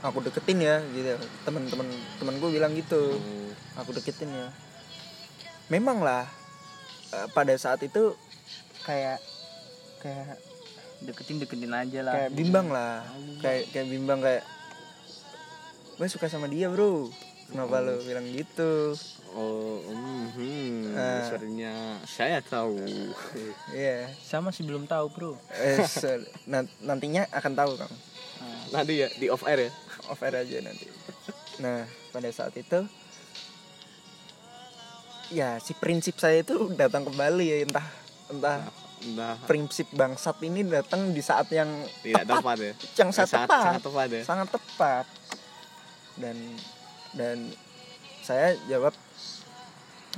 aku 0.00 0.18
deketin 0.22 0.58
ya 0.60 0.76
gitu. 0.92 1.14
Temen-temen 1.42 1.86
temen 2.18 2.34
gue 2.38 2.50
bilang 2.50 2.72
gitu. 2.74 3.18
Oh, 3.18 3.50
aku 3.76 3.90
deketin 3.92 4.30
ya. 4.30 4.48
Memang 5.68 6.00
lah 6.00 6.24
eh, 7.12 7.26
pada 7.32 7.52
saat 7.58 7.82
itu 7.82 8.14
kayak 8.86 9.18
kayak 10.00 10.38
deketin 11.02 11.38
deketin 11.38 11.72
aja 11.74 12.00
lah. 12.02 12.14
kayak 12.14 12.30
bimbang 12.32 12.68
lah. 12.70 13.02
Kayak 13.42 13.70
kayak 13.74 13.86
bimbang 13.90 14.20
kayak 14.22 14.44
gue 15.98 16.06
suka 16.06 16.30
sama 16.30 16.46
dia 16.46 16.70
bro. 16.70 17.10
Kenapa 17.48 17.80
lo 17.80 17.96
bilang 18.04 18.28
gitu? 18.28 18.92
Oh 19.32 19.80
hmm, 19.84 20.92
Ah. 20.92 21.24
sebenarnya 21.26 21.72
saya 22.04 22.38
tahu. 22.44 22.76
Iya. 23.72 24.12
Sama 24.20 24.52
sih 24.52 24.64
belum 24.64 24.84
tahu 24.84 25.06
bro. 25.10 25.32
Eh, 25.52 25.80
nantinya 26.88 27.24
akan 27.32 27.52
tahu 27.56 27.72
kang. 27.76 27.92
Nanti 28.68 29.00
ya 29.00 29.08
di 29.16 29.32
off 29.32 29.48
air 29.48 29.68
ya 29.68 29.70
off 30.10 30.22
air 30.24 30.42
aja 30.42 30.56
nanti. 30.64 30.86
Nah 31.62 31.84
pada 32.10 32.28
saat 32.32 32.54
itu 32.56 32.84
ya 35.28 35.60
si 35.60 35.76
prinsip 35.76 36.16
saya 36.16 36.40
itu 36.40 36.72
datang 36.72 37.04
kembali 37.04 37.44
ya 37.44 37.56
entah 37.68 37.86
entah 38.32 38.58
nah 39.14 39.38
prinsip 39.46 39.86
bangsat 39.94 40.42
ini 40.42 40.66
datang 40.66 41.14
di 41.14 41.22
saat 41.22 41.46
yang 41.54 41.68
tidak 42.02 42.26
tepat. 42.26 42.56
ya? 42.58 42.72
Yang 42.98 43.10
sangat 43.14 43.30
sangat, 43.30 43.46
tepat. 43.46 43.62
sangat 43.62 43.82
tepat 43.84 44.08
ya? 44.10 44.22
Sangat 44.26 44.48
tepat. 44.50 45.06
Dan 46.18 46.36
dan 47.14 47.36
saya 48.26 48.58
jawab 48.66 48.94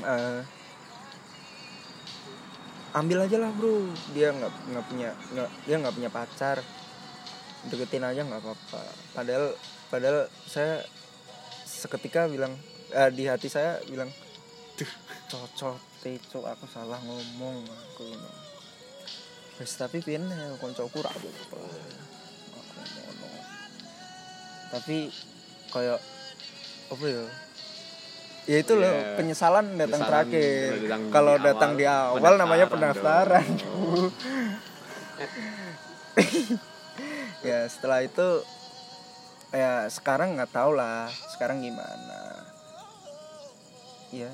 eh, 0.01 0.41
ambil 2.97 3.19
aja 3.29 3.37
lah 3.37 3.51
bro. 3.53 3.85
Dia 4.17 4.33
nggak 4.33 4.53
nggak 4.73 4.85
punya 4.89 5.11
nggak 5.37 5.51
dia 5.69 5.77
nggak 5.77 5.95
punya 6.01 6.11
pacar. 6.11 6.57
Deketin 7.69 8.09
aja 8.09 8.25
nggak 8.25 8.41
apa-apa. 8.41 8.83
Padahal 9.13 9.53
padahal 9.91 10.31
saya 10.47 10.87
seketika 11.67 12.31
bilang 12.31 12.55
eh, 12.95 13.11
di 13.11 13.27
hati 13.27 13.51
saya 13.51 13.83
bilang 13.91 14.09
cocok 15.31 15.77
teco 16.01 16.41
aku 16.49 16.65
salah 16.65 16.97
ngomong 17.05 17.61
aku. 17.69 18.09
Wes 19.61 19.77
tapi 19.77 20.01
pian 20.01 20.25
ya 20.25 20.57
koncoku 20.57 21.05
ra. 21.05 21.13
Aku 21.13 21.29
ngono. 22.81 23.29
Tapi 24.73 25.13
kayak 25.69 26.01
apa 26.91 27.05
ya? 27.05 27.25
Ya 28.49 28.57
itu 28.65 28.73
loh 28.73 28.89
Iya. 28.89 29.21
penyesalan 29.21 29.77
datang 29.77 30.01
Penyesalan 30.01 30.09
terakhir. 30.09 30.71
Kalau 31.13 31.35
datang 31.37 31.77
di 31.77 31.85
awal 31.85 32.35
namanya 32.41 32.67
pendaftaran. 32.67 33.45
ya 37.49 37.69
setelah 37.69 38.01
itu 38.01 38.43
ya 39.51 39.87
sekarang 39.91 40.39
nggak 40.39 40.53
tahu 40.55 40.75
lah. 40.79 41.11
Sekarang 41.35 41.63
gimana? 41.63 42.47
Ya. 44.11 44.31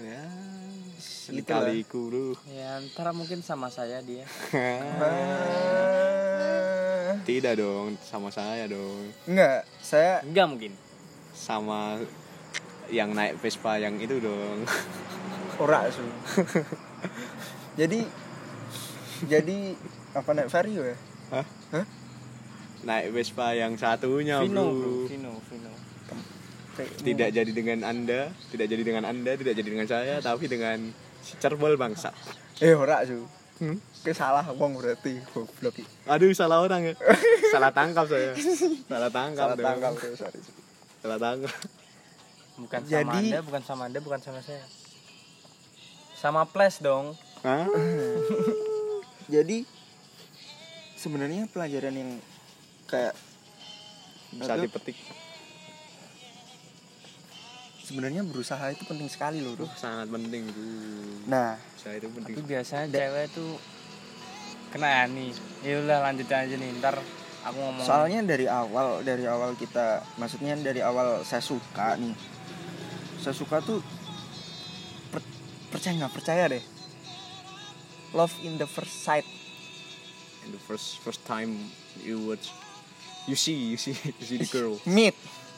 Ya 0.00 0.24
Gitu 1.30 1.46
sekaliku 1.46 2.10
bro 2.10 2.34
ya 2.50 2.82
antara 2.82 3.14
mungkin 3.14 3.40
sama 3.40 3.70
saya 3.70 4.02
dia. 4.02 4.26
Tidak 7.28 7.54
dong 7.54 7.94
sama 8.02 8.28
saya 8.34 8.66
dong. 8.66 9.14
Nggak 9.30 9.64
saya 9.78 10.20
enggak 10.26 10.46
mungkin. 10.50 10.72
Sama 11.30 12.02
yang 12.90 13.14
naik 13.14 13.38
Vespa 13.38 13.78
yang 13.78 13.96
itu 14.02 14.18
dong. 14.18 14.66
Ora 15.62 15.86
su 15.88 16.02
jadi 17.80 18.04
jadi 19.24 19.58
apa 20.12 20.30
naik 20.34 20.50
vario 20.50 20.82
ya? 20.84 20.96
Hah? 21.30 21.46
Hah? 21.72 21.86
Naik 22.82 23.12
Vespa 23.12 23.52
yang 23.52 23.76
satunya 23.76 24.40
Vino 24.40 24.72
bro. 24.72 24.72
bro 24.72 24.92
Vino 25.06 25.32
Vino. 25.48 25.70
Tidak 26.80 27.28
jadi 27.28 27.50
dengan 27.52 27.84
anda 27.84 28.32
tidak 28.48 28.66
jadi 28.72 28.82
dengan 28.82 29.04
anda 29.04 29.36
tidak 29.36 29.52
jadi 29.52 29.68
dengan 29.68 29.88
saya 29.88 30.14
tapi 30.24 30.48
dengan 30.48 30.88
si 31.20 31.36
cerbol 31.36 31.76
bangsa. 31.76 32.08
Eh 32.60 32.72
ora 32.72 33.04
su 33.04 33.24
Hmm? 33.60 33.76
Kayak 34.00 34.16
salah 34.16 34.40
wong 34.56 34.80
berarti 34.80 35.20
goblok 35.36 35.76
aduh 36.08 36.32
salah 36.32 36.64
orang 36.64 36.80
ya. 36.80 36.94
Salah 37.52 37.68
tangkap 37.68 38.08
saya. 38.08 38.32
Salah 38.88 39.12
tangkap 39.12 39.52
salah 39.52 39.56
dong. 39.60 39.66
tangkap 39.68 39.92
sorry 40.16 40.40
salah 41.04 41.18
tangkap. 41.20 41.52
Bukan 42.56 42.80
sama 42.80 42.88
Jadi- 42.88 43.28
anda 43.28 43.38
bukan 43.44 43.62
sama 43.68 43.82
anda 43.84 44.00
bukan 44.00 44.20
sama 44.24 44.40
saya. 44.40 44.64
Sama 46.16 46.48
plus 46.48 46.80
dong. 46.80 47.12
Hah? 47.44 47.68
jadi 49.34 49.68
sebenarnya 50.96 51.44
pelajaran 51.52 51.92
yang 51.92 52.10
kayak 52.90 53.14
bisa 54.34 54.52
Aduh. 54.58 54.66
dipetik. 54.66 54.98
Sebenarnya 57.86 58.22
berusaha 58.22 58.70
itu 58.70 58.86
penting 58.86 59.10
sekali 59.10 59.42
loh 59.42 59.58
bro. 59.58 59.66
Sangat 59.74 60.06
penting 60.10 60.46
bro 60.50 60.66
nah 61.30 61.54
saya 61.78 62.02
itu 62.02 62.10
penting. 62.10 62.34
Tapi 62.34 62.42
biasanya 62.46 62.86
cewek 62.90 63.26
tuh 63.34 63.54
kena 64.74 64.88
ya 64.90 65.02
nih. 65.06 65.30
Ya 65.62 65.74
udah 65.82 65.98
lanjut 66.02 66.26
aja 66.30 66.54
nih 66.54 66.70
ntar 66.82 66.96
aku 67.46 67.58
ngomong. 67.58 67.86
Soalnya 67.86 68.20
dari 68.26 68.46
awal 68.46 69.02
dari 69.02 69.24
awal 69.26 69.54
kita 69.58 70.02
maksudnya 70.18 70.54
dari 70.58 70.82
awal 70.82 71.22
saya 71.26 71.42
suka 71.42 71.98
nih. 71.98 72.14
Saya 73.20 73.34
suka 73.36 73.58
tuh 73.60 73.82
per- 75.10 75.26
percaya 75.74 75.98
nggak? 75.98 76.14
Percaya 76.14 76.44
deh. 76.46 76.64
Love 78.14 78.34
in 78.42 78.58
the 78.58 78.66
first 78.66 79.06
sight. 79.06 79.26
In 80.46 80.54
the 80.54 80.62
first 80.62 80.98
first 81.04 81.22
time 81.26 81.70
you 82.00 82.16
watch 82.26 82.50
you 83.24 83.34
see 83.34 83.72
you 83.72 83.76
see 83.76 83.92
you 84.18 84.24
see 84.24 84.38
the 84.38 84.48
girl 84.48 84.76
meet 84.84 85.12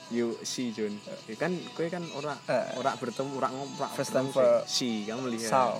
you 0.08 0.36
see 0.42 0.70
John 0.70 0.92
ya 1.24 1.36
kan 1.36 1.50
kue 1.72 1.86
kan 1.86 2.04
ora 2.12 2.36
Eh. 2.44 2.76
ora 2.76 2.92
bertemu 2.94 3.32
ora 3.34 3.48
ora 3.48 3.88
First 3.90 4.12
time 4.12 4.28
for- 4.28 4.64
sih. 4.64 5.04
si 5.04 5.08
kamu 5.08 5.30
lihat 5.30 5.48
Sal 5.48 5.72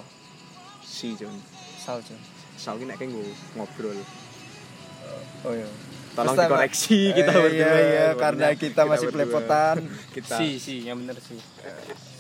si 0.80 1.12
John 1.14 1.36
Sal 1.76 2.00
John 2.00 2.20
Sal 2.54 2.76
ini 2.76 2.92
kayak 2.92 3.12
ngobrol 3.54 3.98
oh 5.42 5.52
iya 5.52 5.68
Tolong 6.12 6.36
Pertama- 6.36 6.44
dikoreksi 6.60 6.98
kita 7.10 7.30
Eh, 7.30 7.40
berdua. 7.40 7.56
iya 7.56 7.70
iya 7.72 8.04
Pokoknya 8.06 8.20
karena 8.20 8.48
kita 8.54 8.82
masih 8.84 9.06
berdua. 9.08 9.16
pelepotan 9.24 9.76
Kita 10.14 10.34
Si, 10.36 10.48
si, 10.56 10.74
yang 10.82 11.00
bener 11.00 11.16
sih. 11.16 11.40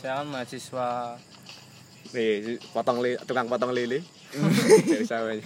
Saya 0.00 0.12
kan 0.18 0.32
mahasiswa 0.32 0.88
nih 2.10 2.32
potong 2.72 3.00
li, 3.00 3.20
tukang 3.22 3.46
potong 3.46 3.68
lele. 3.70 4.00
Gak 4.88 5.00
usah 5.02 5.20
banyak. 5.22 5.44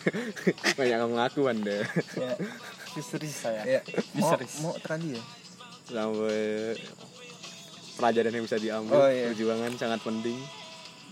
Banyak 0.73 0.99
ngaku 1.13 1.43
Anda. 1.45 1.79
ya 2.15 2.31
istri 2.97 3.29
saya. 3.29 3.63
ya 3.63 3.81
mau 4.15 4.33
Miseris. 4.33 4.53
mau 4.61 4.73
terandi 4.77 5.15
ya 5.15 5.23
Sampai 5.87 6.75
pelajaran 7.95 8.29
yang 8.31 8.43
bisa 8.43 8.59
diambil, 8.59 8.97
Oh, 8.97 9.07
iya. 9.07 9.31
perjuangan 9.31 9.73
sangat 9.75 10.01
penting. 10.01 10.37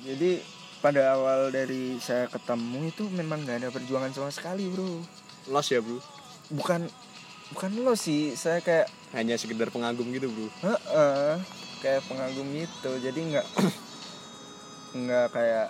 jadi 0.03 0.43
pada 0.79 1.15
awal 1.15 1.49
dari 1.49 1.97
saya 1.97 2.27
ketemu 2.27 2.89
itu 2.89 3.09
memang 3.09 3.41
nggak 3.41 3.57
ada 3.59 3.69
perjuangan 3.71 4.11
sama 4.11 4.29
sekali 4.29 4.67
bro 4.67 5.01
Los 5.47 5.69
ya, 5.69 5.79
Bro. 5.79 6.01
bukan 6.51 6.85
bukan 7.51 7.71
lo 7.79 7.95
sih 7.95 8.33
saya 8.33 8.59
kayak 8.59 8.89
Hanya 9.11 9.37
sekedar 9.37 9.69
pengagum 9.69 10.09
gitu, 10.11 10.27
Bro. 10.27 10.49
Heeh, 10.63 11.37
kayak 11.79 12.03
pengagum 12.03 12.49
itu 12.51 12.91
jadi 12.99 13.15
nggak 13.17 13.47
nggak 14.97 15.27
kayak 15.31 15.69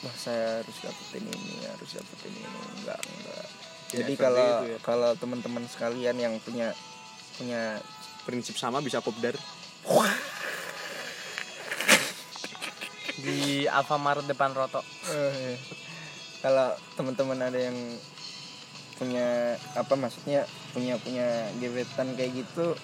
wah 0.00 0.14
saya 0.14 0.58
harus 0.58 0.76
dapetin 0.78 1.24
ini 1.24 1.64
harus 1.64 1.90
dapetin 1.92 2.32
ini 2.32 2.48
nggak 2.82 2.98
nggak 2.98 3.44
Ya, 3.44 3.63
jadi 3.94 4.12
kalau 4.16 4.48
ya. 4.64 4.78
kalau 4.80 5.10
teman-teman 5.14 5.64
sekalian 5.64 6.16
yang 6.16 6.34
punya 6.40 6.74
punya 7.34 7.78
Prinsip 8.24 8.56
sama 8.56 8.80
bisa 8.80 8.98
kopdar. 8.98 9.36
di 13.16 13.64
Alfamart 13.64 14.24
depan 14.24 14.50
Roto. 14.50 14.80
eh, 15.08 15.54
kalau 16.40 16.72
teman-teman 16.92 17.40
ada 17.40 17.56
yang 17.56 17.76
punya 18.94 19.54
apa 19.74 19.94
maksudnya 19.94 20.44
punya 20.70 20.94
punya 20.98 21.26
gebetan 21.56 22.14
kayak 22.14 22.32
gitu 22.36 22.74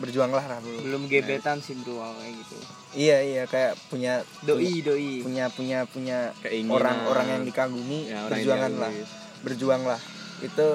berjuanglah 0.00 0.40
lah 0.42 0.56
bro 0.58 0.80
Belum 0.80 1.04
gebetan 1.04 1.60
sih 1.60 1.76
bro 1.76 2.00
kayak 2.00 2.32
gitu. 2.34 2.56
iya 2.94 3.18
iya 3.20 3.42
kayak 3.44 3.76
punya 3.92 4.24
Doi, 4.40 4.80
doi. 4.80 5.20
punya 5.20 5.52
punya 5.52 5.84
punya 5.84 6.18
orang-orang 6.66 7.26
yang 7.30 7.42
dikagumi 7.44 8.08
Ya, 8.08 8.24
orang 8.24 8.30
yang 8.30 8.30
perjuanganlah 8.32 8.90
diakui. 8.90 9.28
Berjuanglah 9.40 10.00
itu 10.40 10.66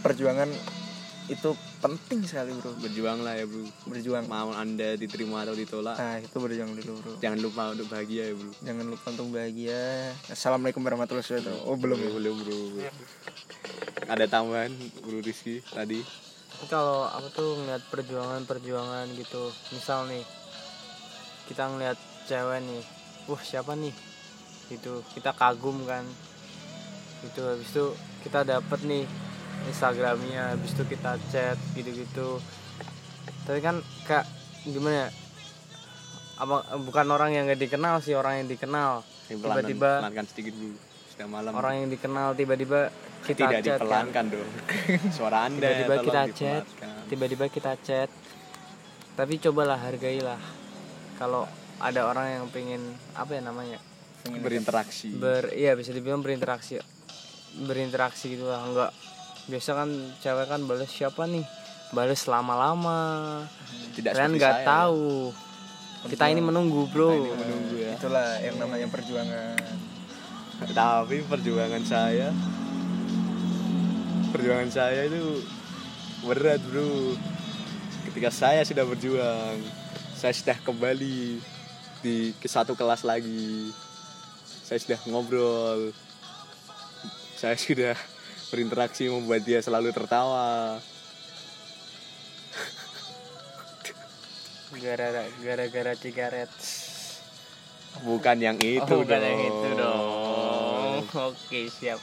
perjuangan 0.00 0.50
itu 1.28 1.52
penting 1.84 2.24
sekali 2.24 2.56
bro. 2.56 2.72
Berjuang 2.80 3.20
lah 3.20 3.36
ya, 3.36 3.44
Bro. 3.44 3.68
berjuang. 3.84 4.24
Mau 4.26 4.48
Anda 4.56 4.96
diterima 4.96 5.44
atau 5.44 5.52
ditolak, 5.52 6.00
nah 6.00 6.16
itu 6.16 6.36
berjuang 6.40 6.72
dulu 6.72 6.92
bro. 7.04 7.12
Jangan 7.20 7.38
lupa 7.44 7.62
untuk 7.76 7.86
bahagia 7.92 8.32
ya, 8.32 8.34
Bro. 8.34 8.50
jangan 8.64 8.86
lupa 8.88 9.06
untuk 9.12 9.28
bahagia. 9.36 9.82
Assalamualaikum 10.32 10.80
warahmatullahi 10.80 11.22
wabarakatuh. 11.22 11.68
Oh 11.68 11.76
belum 11.76 11.98
ya? 12.00 12.10
Belum 12.16 12.34
bro. 12.40 12.60
Ada 14.08 14.24
tambahan 14.24 14.72
bro 15.04 15.20
Rizky 15.20 15.60
tadi? 15.68 16.00
Kalau 16.72 17.06
aku 17.06 17.28
tuh 17.30 17.50
ngeliat 17.60 17.84
perjuangan-perjuangan 17.92 19.06
gitu. 19.14 19.52
Misal 19.70 20.08
nih 20.08 20.24
kita 21.46 21.68
ngeliat 21.68 21.98
cewek 22.24 22.64
nih. 22.64 22.82
Wah 23.28 23.42
siapa 23.44 23.76
nih? 23.76 23.92
Gitu. 24.72 25.04
Kita 25.12 25.36
kagum 25.36 25.84
kan 25.84 26.08
itu 27.26 27.40
habis 27.42 27.68
itu 27.70 27.84
kita 28.22 28.46
dapet 28.46 28.80
nih 28.86 29.04
instagramnya 29.66 30.54
habis 30.54 30.70
itu 30.74 30.84
kita 30.86 31.18
chat 31.32 31.58
gitu-gitu. 31.74 32.38
Tapi 33.42 33.58
kan 33.58 33.82
kak 34.06 34.24
gimana 34.62 35.08
ya? 35.08 35.10
Apa 36.38 36.78
bukan 36.78 37.06
orang 37.10 37.34
yang 37.34 37.50
gak 37.50 37.58
dikenal 37.58 37.98
sih 37.98 38.14
orang 38.14 38.44
yang 38.44 38.48
dikenal. 38.48 39.02
Tiba-tiba- 39.26 40.00
sedikit 40.30 40.54
dulu 40.54 40.76
sudah 41.12 41.26
malam. 41.26 41.50
orang 41.50 41.74
yang 41.82 41.88
dikenal 41.90 42.38
tiba-tiba 42.38 42.94
kita 43.26 43.50
tidak 43.50 43.60
chat 43.66 43.74
kan. 43.74 43.78
dipelankan 43.82 44.24
dong. 44.30 44.50
Suara 45.16 45.38
anda 45.50 45.66
tiba-tiba 45.66 45.96
kita 46.06 46.22
chat 46.30 46.64
tiba-tiba 47.10 47.44
kita 47.50 47.72
chat. 47.82 48.10
Tapi 49.18 49.34
cobalah 49.42 49.82
hargailah. 49.82 50.38
Kalau 51.18 51.50
ada 51.82 52.06
orang 52.06 52.38
yang 52.38 52.44
pengen 52.54 52.94
apa 53.18 53.34
ya 53.34 53.42
namanya? 53.42 53.82
Berinteraksi. 54.28 55.14
ber 55.16 55.50
iya 55.56 55.72
bisa 55.72 55.90
dibilang 55.90 56.20
berinteraksi 56.20 56.78
berinteraksi 57.66 58.38
gitu 58.38 58.46
lah. 58.46 58.62
Enggak 58.62 58.90
biasa 59.48 59.70
kan 59.72 59.88
cewek 60.20 60.46
kan 60.46 60.60
balas 60.68 60.90
siapa 60.92 61.24
nih? 61.24 61.44
Balas 61.90 62.22
lama-lama. 62.28 63.42
Tidak 63.96 64.12
kalian 64.12 64.36
nggak 64.36 64.56
ya. 64.62 64.66
tahu. 64.66 65.32
Kita 66.06 66.30
ini 66.30 66.44
menunggu 66.44 66.86
bro. 66.92 67.10
Kita 67.10 67.18
ini 67.18 67.32
menunggu 67.34 67.74
ya. 67.80 67.92
Itulah 67.96 68.28
yang 68.44 68.56
namanya 68.60 68.86
perjuangan. 68.86 69.56
Tapi 70.58 71.16
perjuangan 71.26 71.82
saya 71.86 72.30
perjuangan 74.28 74.70
saya 74.70 75.08
itu 75.08 75.40
berat 76.22 76.60
bro. 76.68 77.16
Ketika 78.08 78.30
saya 78.32 78.62
sudah 78.64 78.84
berjuang 78.84 79.56
saya 80.14 80.34
sudah 80.34 80.58
kembali 80.60 81.40
di 82.04 82.34
ke 82.36 82.48
satu 82.48 82.76
kelas 82.76 83.02
lagi. 83.02 83.72
Saya 84.44 84.78
sudah 84.84 85.00
ngobrol 85.08 85.96
saya 87.38 87.54
sudah 87.54 87.94
berinteraksi 88.50 89.06
membuat 89.06 89.46
dia 89.46 89.62
selalu 89.62 89.94
tertawa. 89.94 90.82
Gara-gara 94.68 95.24
gara-gara 95.40 95.92
cigaret 95.96 96.50
bukan 97.98 98.36
yang 98.36 98.58
itu 98.60 98.84
oh, 98.84 99.00
bukan 99.02 99.18
yang 99.18 99.38
dong. 99.38 99.48
itu 99.48 99.68
dong. 99.74 100.98
Oke 101.30 101.60
siap. 101.72 102.00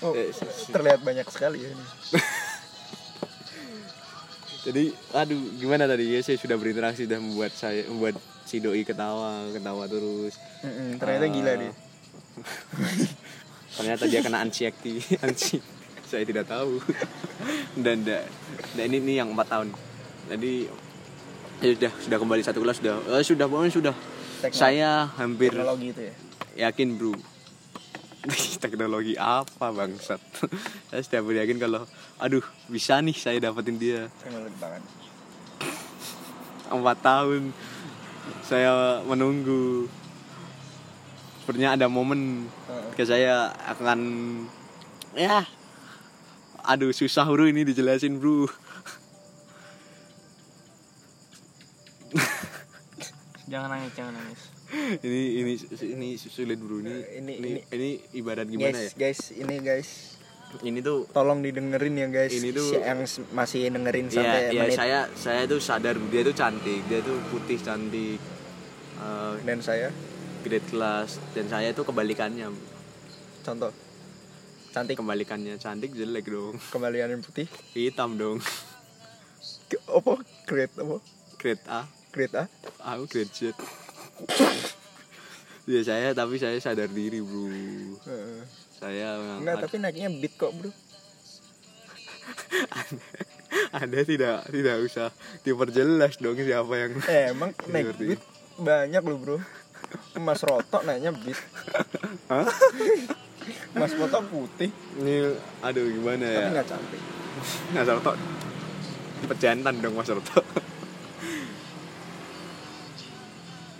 Oh, 0.00 0.12
Eh, 0.12 0.32
terlihat 0.70 1.00
banyak 1.02 1.26
sekali 1.28 1.60
ya 1.60 1.70
ini. 1.70 1.84
Jadi 4.60 4.84
aduh 5.12 5.40
gimana 5.56 5.84
tadi? 5.84 6.14
Ya 6.14 6.20
saya 6.20 6.36
sudah 6.36 6.56
berinteraksi 6.56 7.08
sudah 7.08 7.16
membuat 7.18 7.52
saya 7.52 7.84
membuat 7.88 8.16
si 8.44 8.60
doi 8.60 8.84
ketawa 8.84 9.48
ketawa 9.50 9.84
terus. 9.88 10.36
Mm-mm, 10.62 10.96
ternyata 10.96 11.26
Ah. 11.26 11.32
gila 11.32 11.52
dia 11.58 11.72
ternyata 13.80 14.04
dia 14.04 14.20
kena 14.20 14.44
anxiety 14.44 15.00
ansi 15.24 15.80
saya 16.10 16.26
tidak 16.26 16.50
tahu. 16.50 16.82
Dan 17.78 18.02
dan, 18.02 18.26
dan 18.74 18.84
ini 18.90 18.98
ini 18.98 19.12
yang 19.22 19.30
empat 19.30 19.46
tahun. 19.46 19.68
Jadi 20.26 20.66
ya 21.62 21.70
sudah 21.78 21.92
sudah 22.02 22.18
kembali 22.18 22.42
satu 22.42 22.58
kelas 22.58 22.82
sudah 22.82 22.94
eh, 23.14 23.22
sudah 23.22 23.46
pokoknya 23.46 23.72
sudah. 23.72 23.94
Tekno- 24.42 24.58
saya 24.58 25.06
hampir 25.20 25.54
teknologi 25.54 25.94
itu 25.94 26.02
ya? 26.02 26.14
yakin 26.66 26.98
bro. 26.98 27.14
Teknologi 28.64 29.14
apa 29.16 29.72
bangsat? 29.72 30.20
Saya 30.90 31.00
sudah 31.00 31.20
yakin 31.46 31.56
kalau 31.62 31.86
aduh 32.18 32.42
bisa 32.66 32.98
nih 32.98 33.14
saya 33.14 33.38
dapetin 33.38 33.78
dia. 33.78 34.10
Teknologi 34.18 34.56
banget. 34.58 34.82
Empat 36.74 36.98
tahun. 37.00 37.54
Saya 38.44 39.00
menunggu 39.06 39.86
sepertinya 41.50 41.74
ada 41.74 41.90
momen 41.90 42.46
ketika 42.94 43.10
saya 43.10 43.50
akan 43.66 43.98
ya 45.18 45.42
aduh 46.62 46.94
susah 46.94 47.26
bro 47.26 47.42
ini 47.42 47.66
dijelasin 47.66 48.22
bro. 48.22 48.46
Jangan 53.50 53.66
nangis 53.66 53.92
jangan 53.98 54.14
nangis. 54.14 54.40
Ini 55.02 55.22
ini 55.42 55.52
ini 55.90 56.08
sulit 56.14 56.62
bro. 56.62 56.78
Ini 56.78 57.18
Ini- 57.18 57.18
ini, 57.18 57.32
ini- 57.34 57.64
ini 57.74 57.90
ibarat 58.14 58.46
gimana 58.46 58.78
guys 58.78 58.94
ya? 58.94 59.10
guys 59.10 59.20
ini 59.34 59.54
guys. 59.58 59.90
Ini 60.62 60.78
tuh 60.86 61.10
tolong 61.10 61.42
didengerin 61.42 61.98
ya 61.98 62.06
guys. 62.06 62.30
Ini 62.30 62.54
tuh- 62.54 62.78
yang 62.78 63.02
masih 63.34 63.74
dengerin 63.74 64.06
ya 64.06 64.14
sampai 64.22 64.54
ya 64.54 64.62
menit. 64.70 64.78
saya 64.78 64.98
saya 65.18 65.50
tuh 65.50 65.58
sadar 65.58 65.98
dia 66.14 66.22
tuh 66.22 66.34
cantik 66.38 66.86
dia 66.86 67.02
tuh 67.02 67.18
putih 67.26 67.58
cantik. 67.58 68.22
Eh, 69.02 69.34
dan 69.42 69.58
saya 69.58 69.90
grade 70.40 70.66
kelas 70.68 71.20
dan 71.36 71.46
saya 71.48 71.68
tuh 71.76 71.84
kebalikannya. 71.84 72.48
Contoh? 73.44 73.72
Cantik. 74.70 74.96
Kebalikannya 74.98 75.58
cantik 75.58 75.92
jelek 75.92 76.30
dong. 76.30 76.56
Kembalian 76.74 77.18
yang 77.18 77.22
putih? 77.22 77.46
Hitam 77.74 78.16
dong. 78.16 78.38
Apa? 79.86 80.14
Grade 80.46 80.74
apa? 80.78 80.96
Grade 81.38 81.64
A. 81.66 81.82
Grade 82.10 82.36
A? 82.36 82.44
Aku 82.94 83.06
grade 83.06 83.32
Z. 83.32 83.54
Ya 85.68 85.86
saya 85.86 86.10
tapi 86.16 86.34
saya 86.34 86.58
sadar 86.58 86.90
diri 86.90 87.22
bro. 87.22 87.46
Saya 88.80 89.38
enggak 89.38 89.70
tapi 89.70 89.78
naiknya 89.78 90.10
beat 90.10 90.34
kok 90.34 90.50
bro. 90.50 90.66
Anda 93.78 94.02
tidak 94.02 94.50
tidak 94.50 94.76
usah 94.82 95.14
diperjelas 95.46 96.18
dong 96.18 96.42
siapa 96.42 96.74
yang 96.74 96.92
eh 97.06 97.30
emang 97.30 97.54
naik 97.70 97.94
beat 98.02 98.18
banyak 98.58 99.04
loh 99.04 99.18
bro 99.20 99.38
Mas 100.20 100.40
Roto 100.44 100.78
naiknya 100.86 101.10
Hah? 102.30 102.46
Mas 103.76 103.92
Roto 103.94 104.18
putih. 104.28 104.70
Ini 105.00 105.34
aduh 105.64 105.86
gimana 105.86 106.24
tapi 106.24 106.40
ya 106.40 106.48
nggak 106.54 106.66
cantik. 106.68 107.02
Mas 107.72 107.88
Roto 107.88 108.12
pejantan 109.28 109.74
dong 109.80 109.94
Mas 109.96 110.10
Roto 110.10 110.40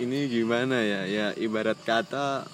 ini 0.01 0.33
gimana 0.33 0.81
ya? 0.81 1.05
Ya 1.05 1.27
ibarat 1.37 1.77
kata 1.85 2.49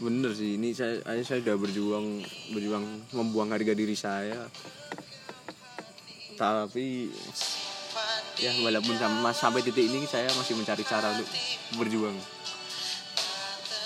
bener 0.00 0.32
sih. 0.32 0.56
Ini 0.56 0.72
saya 0.72 1.04
saya 1.20 1.44
sudah 1.44 1.56
berjuang 1.60 2.24
berjuang 2.56 2.84
membuang 3.12 3.52
harga 3.52 3.76
diri 3.76 3.92
saya. 3.92 4.48
Tapi 6.34 7.12
ya 8.38 8.50
walaupun 8.62 8.94
sam- 8.98 9.30
sampai 9.30 9.62
titik 9.62 9.86
ini 9.86 10.06
saya 10.06 10.26
masih 10.34 10.58
mencari 10.58 10.82
cara 10.82 11.14
untuk 11.14 11.28
berjuang. 11.78 12.16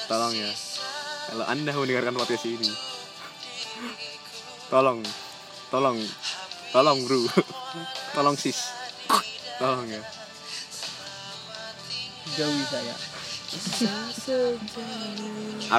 Tolong 0.09 0.33
ya. 0.33 0.51
Kalau 1.29 1.45
anda 1.45 1.73
mendengarkan 1.77 2.17
podcast 2.17 2.49
ini 2.49 2.73
tolong 4.69 5.01
tolong 5.73 5.99
tolong 6.73 6.99
bro. 7.05 7.21
Tolong 8.17 8.37
sis. 8.41 8.73
Tolong 9.61 9.85
ya. 9.89 10.03
Jauhi 12.35 12.65
saya. 12.67 12.95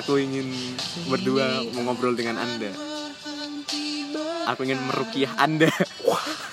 Aku 0.01 0.17
ingin 0.21 0.49
berdua 1.09 1.65
mengobrol 1.73 2.13
dengan 2.13 2.37
anda. 2.41 2.69
Aku 4.53 4.65
ingin 4.65 4.81
merukiah 4.85 5.33
anda 5.37 5.69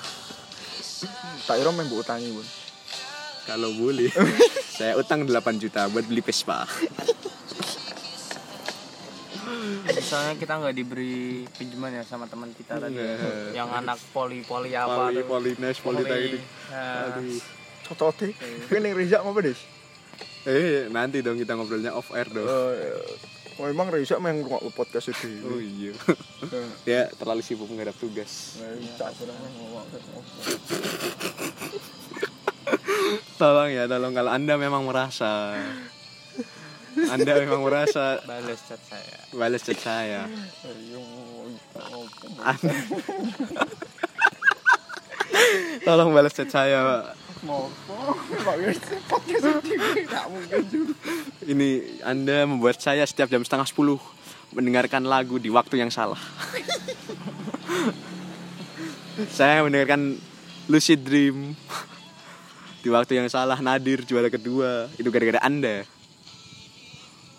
tak 1.46 1.62
iro 1.62 1.70
main 1.70 1.86
bu 1.86 2.02
utangi 2.02 2.34
bun. 2.34 2.46
Kalau 3.46 3.70
boleh. 3.78 4.10
Saya 4.76 4.98
utang 4.98 5.24
8 5.24 5.62
juta 5.62 5.86
buat 5.88 6.04
beli 6.04 6.20
Vespa. 6.20 6.66
Misalnya 9.86 10.34
kita 10.36 10.58
nggak 10.58 10.74
diberi 10.74 11.46
pinjaman 11.54 11.96
ya 11.96 12.02
sama 12.02 12.26
teman 12.26 12.50
kita 12.52 12.82
tadi. 12.82 12.98
Ya. 12.98 13.14
Iya. 13.14 13.62
yang 13.62 13.70
anak 13.70 13.96
poli 14.10 14.42
poli 14.42 14.74
apa 14.74 15.08
poli 15.10 15.22
tuh. 15.22 15.26
Polines 15.30 15.78
politeknik 15.80 16.42
Nah, 16.70 17.14
aduh. 17.14 17.38
Cocok 17.86 18.10
deh 18.18 18.30
ini 18.74 18.90
Reza 18.90 19.22
ngapa 19.22 19.40
deh 19.46 19.54
eh 20.46 20.86
nanti 20.94 21.26
dong 21.26 21.42
kita 21.42 21.58
ngobrolnya 21.58 21.90
off 21.90 22.14
air 22.14 22.30
dong 22.30 22.46
Oh, 23.56 23.64
emang 23.64 23.88
Reza 23.88 24.20
main 24.20 24.44
rumah 24.44 24.60
podcast 24.76 25.16
itu. 25.16 25.32
oh 25.48 25.56
iya. 25.56 25.92
Ya 26.84 27.02
terlalu 27.16 27.40
sibuk 27.40 27.72
menghadap 27.72 27.96
tugas. 27.96 28.60
Tolong 33.40 33.70
ya 33.72 33.88
tolong 33.88 34.12
kalau 34.12 34.30
anda 34.32 34.60
memang 34.60 34.84
merasa. 34.84 35.56
Anda 36.96 37.32
memang 37.44 37.64
merasa. 37.64 38.20
Balas 38.24 38.60
chat 38.64 38.80
saya. 38.88 39.16
Balas 39.32 39.62
chat 39.64 39.78
saya. 39.80 40.20
Anda 42.44 42.72
tolong 45.84 46.12
balas 46.12 46.32
chat 46.36 46.48
saya 46.52 47.16
ini 51.52 52.00
anda 52.02 52.46
membuat 52.46 52.82
saya 52.82 53.06
setiap 53.06 53.30
jam 53.30 53.44
setengah 53.46 53.66
sepuluh 53.66 54.00
mendengarkan 54.50 55.04
lagu 55.06 55.38
di 55.38 55.50
waktu 55.50 55.76
yang 55.78 55.90
salah. 55.90 56.18
Saya 59.32 59.64
mendengarkan 59.64 60.20
Lucid 60.68 61.00
Dream 61.00 61.56
di 62.84 62.92
waktu 62.92 63.16
yang 63.16 63.32
salah 63.32 63.56
Nadir 63.64 64.04
juara 64.04 64.28
kedua. 64.28 64.92
Itu 65.00 65.08
gara-gara 65.08 65.40
anda. 65.40 65.88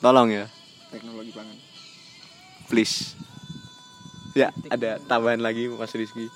Tolong 0.02 0.34
ya. 0.34 0.50
Teknologi 0.90 1.30
pangan. 1.34 1.58
please. 2.68 3.16
Ya 4.36 4.52
ada 4.70 5.00
tambahan 5.10 5.42
lagi 5.42 5.66
Mas 5.72 5.96
Rizky 5.98 6.30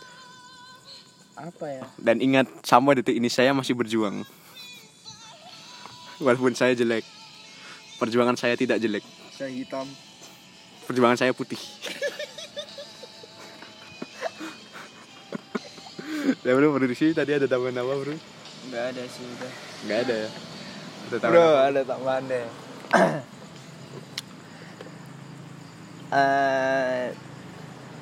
apa 1.36 1.66
ya? 1.68 1.84
Dan 1.98 2.20
ingat 2.20 2.48
sampai 2.64 3.00
detik 3.00 3.16
ini 3.16 3.32
saya 3.32 3.56
masih 3.56 3.76
berjuang. 3.76 4.24
Walaupun 6.22 6.54
saya 6.54 6.78
jelek. 6.78 7.04
Perjuangan 7.98 8.38
saya 8.38 8.58
tidak 8.58 8.82
jelek. 8.82 9.06
Saya 9.34 9.50
hitam. 9.54 9.88
perjuangan 10.90 11.16
saya 11.16 11.32
putih. 11.32 11.60
Ya 16.42 16.58
bro 16.58 16.74
sini 16.98 17.14
tadi 17.14 17.38
ada 17.38 17.46
tambahan 17.46 17.86
apa 17.86 17.94
bro? 18.02 18.18
Nggak 18.70 18.84
ada 18.94 19.04
sih 19.06 19.26
udah. 19.26 19.52
Nggak 19.86 20.00
ada 20.06 20.16
ya? 20.16 20.30
Ada 21.06 21.18
tambahan 21.22 21.34
Bro, 21.38 21.50
ada 21.54 21.82
tambahan 21.86 22.24
deh. 22.30 22.46
Eh, 26.12 27.16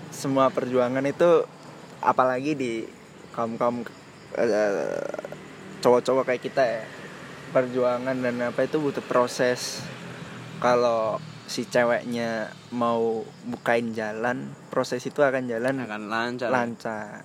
semua 0.09 0.49
perjuangan 0.49 1.05
itu 1.05 1.45
apalagi 2.01 2.57
di 2.57 2.81
kaum 3.39 3.55
kaum 3.55 3.77
cowok-cowok 5.79 6.23
kayak 6.27 6.43
kita 6.43 6.63
ya. 6.67 6.83
Perjuangan 7.55 8.19
dan 8.19 8.35
apa 8.43 8.67
itu 8.67 8.83
butuh 8.83 9.01
proses. 9.07 9.79
Kalau 10.59 11.23
si 11.47 11.63
ceweknya 11.63 12.51
mau 12.75 13.23
bukain 13.47 13.95
jalan 13.95 14.51
proses 14.67 15.01
itu 15.07 15.23
akan 15.23 15.47
jalan 15.47 15.87
akan 15.87 16.11
lancar. 16.11 16.51
lancar. 16.51 17.23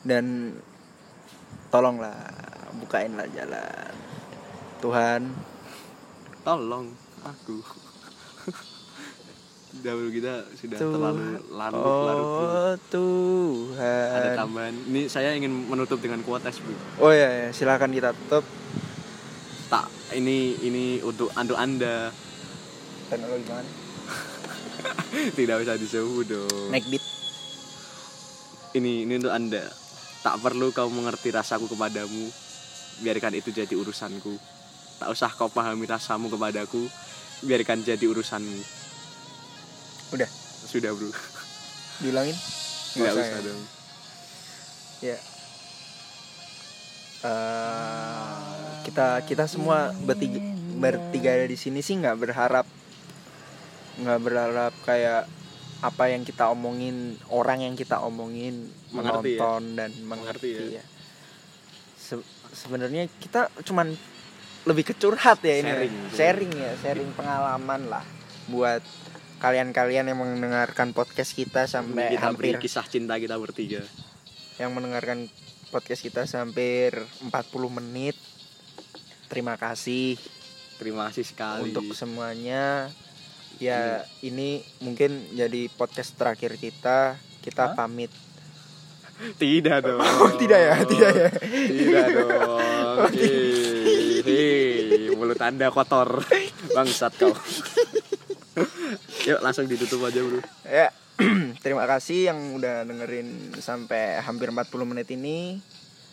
Dan 0.00 0.56
tolonglah 1.68 2.16
bukainlah 2.80 3.28
jalan. 3.36 3.92
Tuhan. 4.80 5.28
Tolong 6.42 6.90
aku 7.22 7.81
dahulu 9.80 10.12
kita 10.12 10.44
sudah 10.52 10.76
Tuhan. 10.76 10.92
terlalu 10.92 11.24
larut 11.48 11.80
larut 11.80 12.28
oh 12.28 12.72
Tuhan. 12.92 14.12
Ada 14.12 14.30
tambahan. 14.44 14.74
Ini 14.92 15.00
saya 15.08 15.32
ingin 15.32 15.48
menutup 15.48 15.96
dengan 16.04 16.20
kuotes 16.20 16.60
bu. 16.60 16.76
Oh 17.00 17.08
ya, 17.08 17.48
ya 17.48 17.48
silakan 17.56 17.96
kita 17.96 18.12
tutup. 18.12 18.44
Tak 19.72 19.88
ini 20.12 20.60
ini 20.60 21.00
untuk 21.00 21.32
untuk 21.32 21.56
anda. 21.56 22.12
Teknologi 23.08 23.48
mana? 23.48 23.70
Tidak 25.40 25.56
usah 25.64 25.80
disebut 25.80 26.26
dong. 26.28 26.68
Naik 26.68 26.84
beat. 26.92 27.04
Ini 28.76 29.08
ini 29.08 29.12
untuk 29.16 29.32
anda. 29.32 29.64
Tak 30.20 30.36
perlu 30.44 30.68
kau 30.76 30.92
mengerti 30.92 31.32
rasaku 31.32 31.72
kepadamu. 31.72 32.28
Biarkan 33.00 33.32
itu 33.40 33.48
jadi 33.48 33.72
urusanku. 33.72 34.36
Tak 35.00 35.08
usah 35.08 35.32
kau 35.32 35.48
pahami 35.48 35.88
rasamu 35.88 36.28
kepadaku. 36.28 36.84
Biarkan 37.42 37.82
jadi 37.82 38.04
urusanmu 38.06 38.81
udah? 40.12 40.30
Sudah 40.68 40.90
bro. 40.92 41.10
Diulangin? 41.98 42.36
Nggak 42.92 43.12
usah 43.12 43.22
usah 43.24 43.38
ya? 43.40 43.46
dong. 43.46 43.62
Ya. 45.02 45.18
Eh, 47.22 48.34
kita 48.82 49.22
kita 49.22 49.44
semua 49.46 49.94
bertiga 50.02 50.42
bertiga 50.74 51.30
ada 51.38 51.46
di 51.46 51.54
sini 51.54 51.78
sih 51.78 51.94
nggak 51.94 52.18
berharap 52.18 52.66
nggak 54.02 54.18
berharap 54.18 54.74
kayak 54.82 55.30
apa 55.82 56.04
yang 56.10 56.26
kita 56.26 56.50
omongin 56.50 57.14
orang 57.30 57.62
yang 57.62 57.74
kita 57.78 58.02
omongin 58.02 58.70
Mengerti 58.90 59.38
ya? 59.38 59.38
menonton 59.38 59.62
dan 59.78 59.90
Mengerti 60.02 60.50
mengerti, 60.50 60.78
ya, 60.78 60.84
Se- 61.94 62.26
sebenarnya 62.54 63.06
kita 63.22 63.50
cuman 63.62 63.94
lebih 64.66 64.90
ke 64.90 64.94
curhat 64.94 65.38
ya 65.42 65.62
ini 65.62 65.70
Sharing. 65.70 65.94
sharing 66.14 66.52
ya 66.54 66.72
sharing 66.82 67.10
pengalaman 67.14 67.86
lah 67.86 68.02
buat 68.50 68.82
kalian-kalian 69.42 70.06
yang 70.06 70.22
mendengarkan 70.22 70.94
podcast 70.94 71.34
kita 71.34 71.66
sampai 71.66 72.14
kita 72.14 72.30
hampir 72.30 72.54
kisah 72.62 72.86
cinta 72.86 73.18
kita 73.18 73.34
bertiga 73.42 73.82
yang 74.62 74.70
mendengarkan 74.70 75.26
podcast 75.74 76.06
kita 76.06 76.22
hampir 76.38 76.94
40 77.26 77.34
menit. 77.82 78.14
Terima 79.26 79.58
kasih 79.58 80.14
terima 80.78 81.10
kasih 81.10 81.26
sekali 81.26 81.74
untuk 81.74 81.90
semuanya. 81.90 82.86
Ya, 83.58 84.06
ini 84.22 84.62
mungkin 84.78 85.26
jadi 85.34 85.66
podcast 85.74 86.14
terakhir 86.14 86.54
kita. 86.62 87.18
Kita 87.42 87.74
pamit. 87.74 88.14
tidak 89.38 89.86
dong 89.86 90.02
Oh, 90.02 90.34
tidak 90.34 90.58
ya, 90.58 90.74
tidak 90.82 91.12
ya. 91.14 91.30
tidak 91.46 92.06
dong 92.10 93.06
hei 93.18 94.18
hei 94.26 95.14
mulut 95.14 95.38
anda 95.38 95.70
kotor 95.70 96.26
bangsat 96.74 97.14
kau 97.22 97.30
yuk 99.24 99.40
langsung 99.40 99.64
ditutup 99.64 100.02
aja 100.02 100.20
bro 100.20 100.40
Ya, 100.64 100.88
terima 101.64 101.84
kasih 101.84 102.28
yang 102.28 102.38
udah 102.54 102.82
dengerin 102.82 103.28
sampai 103.56 104.18
hampir 104.18 104.48
40 104.48 104.64
menit 104.84 105.08
ini. 105.08 105.60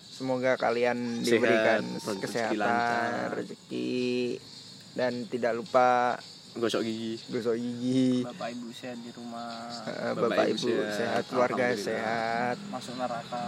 Semoga 0.10 0.56
kalian 0.56 1.00
Sehat, 1.18 1.32
diberikan 1.32 1.82
rezeki 1.96 2.20
kesehatan, 2.20 2.60
lancar. 2.60 3.28
rezeki 3.34 4.36
dan 4.92 5.24
tidak 5.26 5.56
lupa 5.56 6.20
gosok 6.52 6.82
gigi 6.82 7.16
gosok 7.26 7.56
gigi. 7.56 8.28
bapak 8.28 8.52
ibu 8.52 8.68
sehat 8.70 9.00
di 9.00 9.12
rumah 9.14 9.70
Eh, 9.88 10.12
Bapak 10.12 10.28
Bapak, 10.28 10.46
Ibu 10.50 10.60
Ibu 10.60 10.68
sehat. 10.68 10.92
sehat, 10.92 11.24
keluarga 11.26 11.66
sehat. 11.72 12.58
masuk 12.68 12.94
neraka 12.96 13.48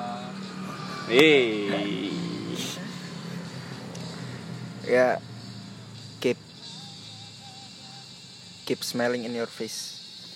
hei 1.09 2.07
Ya 4.81 5.19
keep 8.71 8.85
smiling 8.85 9.25
in 9.25 9.35
your 9.35 9.47
face. 9.47 10.00